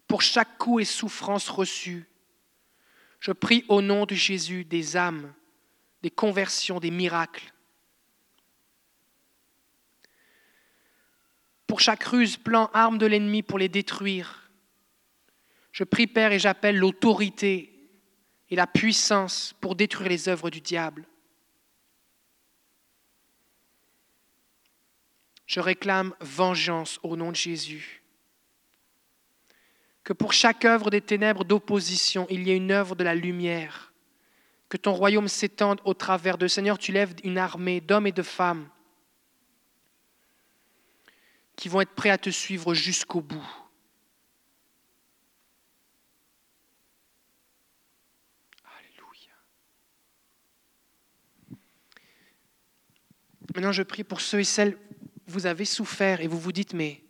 [0.08, 2.08] Pour chaque coup et souffrance reçue,
[3.20, 5.32] je prie au nom de Jésus des âmes,
[6.02, 7.54] des conversions, des miracles.
[11.68, 14.49] Pour chaque ruse, plan, arme de l'ennemi pour les détruire,
[15.72, 17.90] je prie, Père, et j'appelle l'autorité
[18.50, 21.06] et la puissance pour détruire les œuvres du diable.
[25.46, 28.04] Je réclame vengeance au nom de Jésus.
[30.04, 33.94] Que pour chaque œuvre des ténèbres d'opposition, il y ait une œuvre de la lumière.
[34.70, 38.24] Que ton royaume s'étende au travers de Seigneur, tu lèves une armée d'hommes et de
[38.24, 38.70] femmes
[41.56, 43.46] qui vont être prêts à te suivre jusqu'au bout.
[53.60, 54.78] Maintenant, je prie pour ceux et celles,
[55.28, 57.04] vous avez souffert et vous vous dites, mais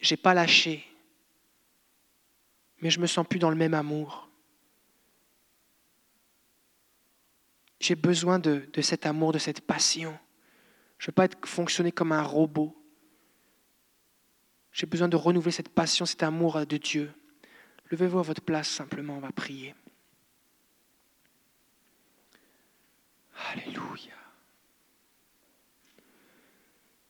[0.00, 0.86] j'ai pas lâché,
[2.80, 4.30] mais je me sens plus dans le même amour.
[7.78, 10.18] J'ai besoin de, cet amour, de cette passion.
[10.96, 12.74] Je ne veux pas être, fonctionner comme un robot.
[14.72, 17.12] J'ai besoin de renouveler cette passion, cet amour de Dieu.
[17.90, 19.74] Levez-vous à votre place simplement, on va prier.
[23.52, 24.19] Alléluia.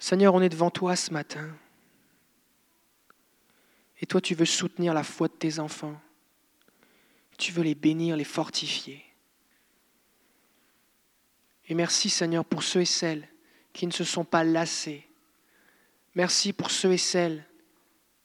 [0.00, 1.54] Seigneur, on est devant toi ce matin.
[4.00, 6.00] Et toi, tu veux soutenir la foi de tes enfants.
[7.36, 9.04] Tu veux les bénir, les fortifier.
[11.68, 13.28] Et merci Seigneur pour ceux et celles
[13.74, 15.06] qui ne se sont pas lassés.
[16.14, 17.44] Merci pour ceux et celles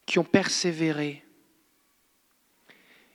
[0.05, 1.26] qui ont persévéré.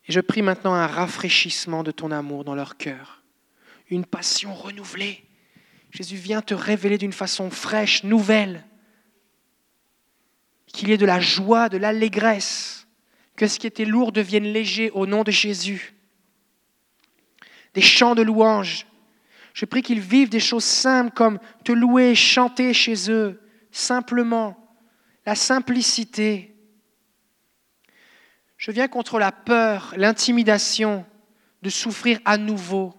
[0.06, 3.22] Et je prie maintenant un rafraîchissement de ton amour dans leur cœur,
[3.88, 5.24] une passion renouvelée
[5.90, 8.64] Jésus vient te révéler d'une façon fraîche, nouvelle,
[10.66, 12.86] qu'il y ait de la joie, de l'allégresse,
[13.36, 15.94] que ce qui était lourd devienne léger au nom de Jésus.
[17.74, 18.86] Des chants de louange.
[19.52, 23.40] Je prie qu'ils vivent des choses simples comme te louer, chanter chez eux,
[23.72, 24.56] simplement,
[25.26, 26.54] la simplicité.
[28.56, 31.04] Je viens contre la peur, l'intimidation
[31.62, 32.94] de souffrir à nouveau.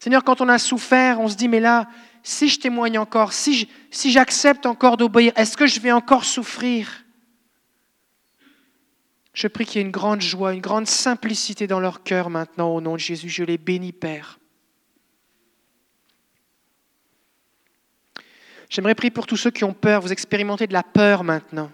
[0.00, 1.86] Seigneur, quand on a souffert, on se dit, mais là,
[2.22, 7.04] si je témoigne encore, si j'accepte encore d'obéir, est-ce que je vais encore souffrir?
[9.32, 12.74] Je prie qu'il y ait une grande joie, une grande simplicité dans leur cœur maintenant,
[12.74, 13.28] au nom de Jésus.
[13.28, 14.38] Je les bénis, Père.
[18.68, 20.00] J'aimerais prier pour tous ceux qui ont peur.
[20.00, 21.70] Vous expérimentez de la peur maintenant.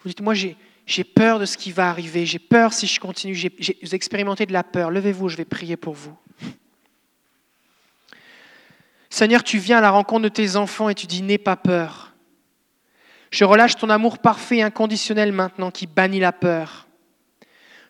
[0.00, 2.26] Vous dites, moi j'ai peur de ce qui va arriver.
[2.26, 3.34] J'ai peur si je continue.
[3.82, 4.90] Vous expérimentez de la peur.
[4.90, 6.16] Levez-vous, je vais prier pour vous.
[9.10, 12.14] Seigneur, tu viens à la rencontre de tes enfants et tu dis, n'aie pas peur.
[13.30, 16.86] Je relâche ton amour parfait et inconditionnel maintenant qui bannit la peur.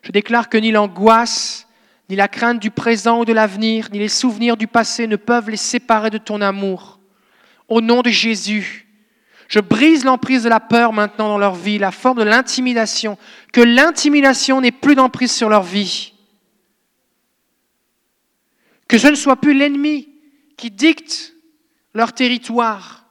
[0.01, 1.67] Je déclare que ni l'angoisse,
[2.09, 5.49] ni la crainte du présent ou de l'avenir, ni les souvenirs du passé ne peuvent
[5.49, 6.99] les séparer de ton amour.
[7.69, 8.87] Au nom de Jésus,
[9.47, 13.17] je brise l'emprise de la peur maintenant dans leur vie, la forme de l'intimidation,
[13.53, 16.13] que l'intimidation n'ait plus d'emprise sur leur vie.
[18.87, 20.10] Que ce ne soit plus l'ennemi
[20.61, 21.33] qui dictent
[21.95, 23.07] leur territoire,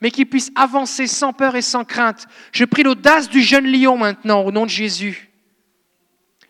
[0.00, 2.26] mais qu'ils puissent avancer sans peur et sans crainte.
[2.50, 5.30] Je prie l'audace du jeune lion maintenant, au nom de Jésus.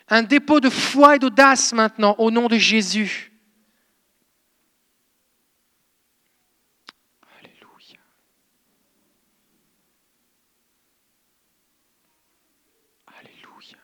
[0.08, 3.32] Un dépôt de foi et d'audace maintenant, au nom de Jésus.
[7.38, 8.00] Alléluia.
[13.18, 13.76] Alléluia.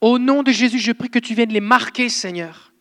[0.00, 2.73] Au nom de Jésus, je prie que tu viennes les marquer, Seigneur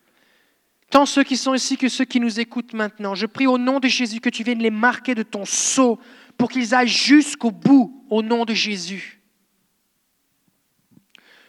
[0.93, 3.15] tant ceux qui sont ici que ceux qui nous écoutent maintenant.
[3.15, 5.99] Je prie au nom de Jésus que tu viennes les marquer de ton sceau
[6.37, 9.19] pour qu'ils aillent jusqu'au bout au nom de Jésus.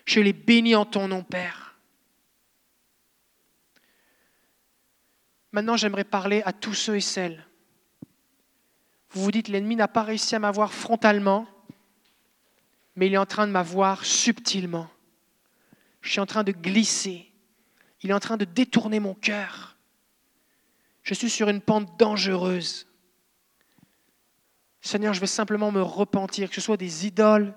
[0.07, 1.79] Je les bénis en ton nom, Père.
[5.53, 7.47] Maintenant, j'aimerais parler à tous ceux et celles.
[9.11, 11.47] Vous vous dites, l'ennemi n'a pas réussi à m'avoir frontalement,
[12.97, 14.89] mais il est en train de m'avoir subtilement.
[16.01, 17.31] Je suis en train de glisser
[18.05, 19.77] il est en train de détourner mon cœur.
[21.03, 22.87] Je suis sur une pente dangereuse.
[24.83, 27.55] Seigneur, je vais simplement me repentir, que ce soit des idoles,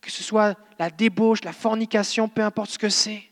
[0.00, 3.24] que ce soit la débauche, la fornication, peu importe ce que c'est.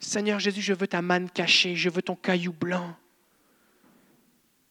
[0.00, 2.96] Seigneur Jésus, je veux ta manne cachée, je veux ton caillou blanc.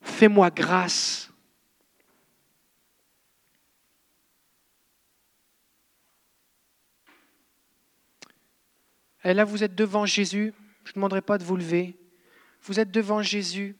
[0.01, 1.24] Fais-moi grâce.
[9.25, 10.53] Et là, vous êtes devant Jésus.
[10.83, 11.97] Je ne demanderai pas de vous lever.
[12.61, 13.75] Vous êtes devant Jésus.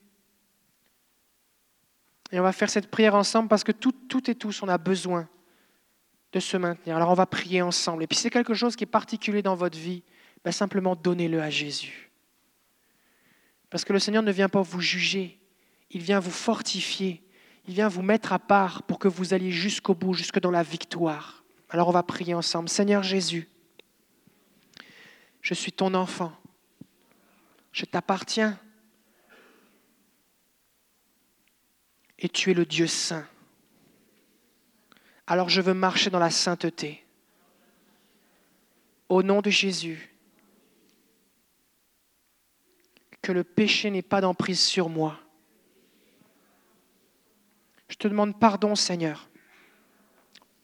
[2.32, 4.78] Et on va faire cette prière ensemble parce que tout, tout et tous, on a
[4.78, 5.30] besoin
[6.34, 6.98] de se maintenir.
[6.98, 8.04] Alors on va prier ensemble.
[8.04, 10.04] Et puis c'est quelque chose qui est particulier dans votre vie,
[10.44, 12.12] ben simplement donnez-le à Jésus.
[13.70, 15.40] Parce que le Seigneur ne vient pas vous juger,
[15.92, 17.24] il vient vous fortifier,
[17.68, 20.64] il vient vous mettre à part pour que vous alliez jusqu'au bout, jusque dans la
[20.64, 21.46] victoire.
[21.70, 22.68] Alors on va prier ensemble.
[22.68, 23.48] Seigneur Jésus,
[25.46, 26.36] je suis ton enfant.
[27.72, 28.60] Je t'appartiens.
[32.18, 33.28] Et tu es le Dieu saint.
[35.28, 37.06] Alors je veux marcher dans la sainteté.
[39.08, 40.16] Au nom de Jésus,
[43.22, 45.20] que le péché n'ait pas d'emprise sur moi.
[47.88, 49.30] Je te demande pardon, Seigneur,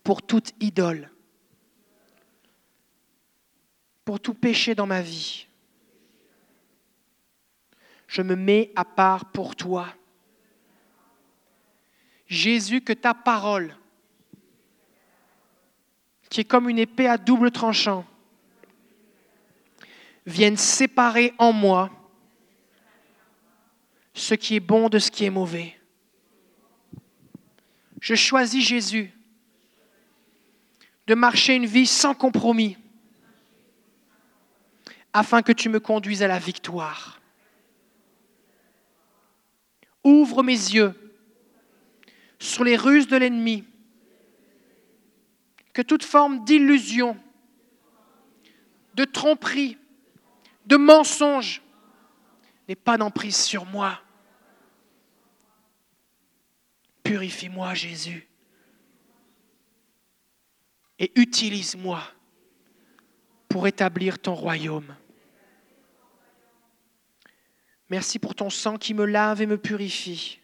[0.04, 1.12] pour toute idole
[4.06, 5.48] pour tout péché dans ma vie.
[8.08, 9.88] Je me mets à part pour toi.
[12.28, 13.76] Jésus, que ta parole,
[16.30, 18.06] qui est comme une épée à double tranchant,
[20.26, 21.90] vienne séparer en moi
[24.14, 25.80] ce qui est bon de ce qui est mauvais.
[28.00, 29.14] Je choisis Jésus
[31.08, 32.78] de marcher une vie sans compromis
[35.14, 37.20] afin que tu me conduises à la victoire.
[40.04, 40.94] Ouvre mes yeux
[42.40, 43.64] sur les ruses de l'ennemi,
[45.74, 47.18] que toute forme d'illusion,
[48.96, 49.78] de tromperie,
[50.66, 51.62] de mensonge
[52.68, 54.02] n'ait pas d'emprise sur moi.
[57.04, 58.28] Purifie-moi, Jésus,
[60.98, 62.02] et utilise-moi
[63.50, 64.96] pour établir ton royaume.
[67.92, 70.40] Merci pour ton sang qui me lave et me purifie.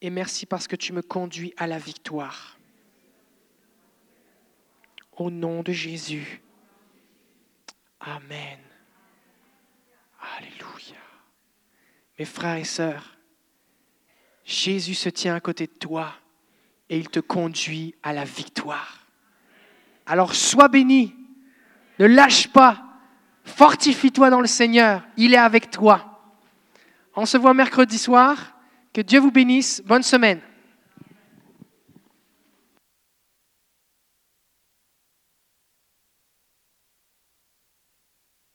[0.00, 2.56] Et merci parce que tu me conduis à la victoire.
[5.16, 6.40] Au nom de Jésus.
[7.98, 8.60] Amen.
[10.36, 11.02] Alléluia.
[12.16, 13.18] Mes frères et sœurs,
[14.44, 16.14] Jésus se tient à côté de toi
[16.88, 19.04] et il te conduit à la victoire.
[20.06, 21.12] Alors sois béni,
[21.98, 22.91] ne lâche pas,
[23.44, 26.20] fortifie-toi dans le Seigneur, il est avec toi.
[27.16, 28.54] On se voit mercredi soir,
[28.92, 30.40] que Dieu vous bénisse, bonne semaine.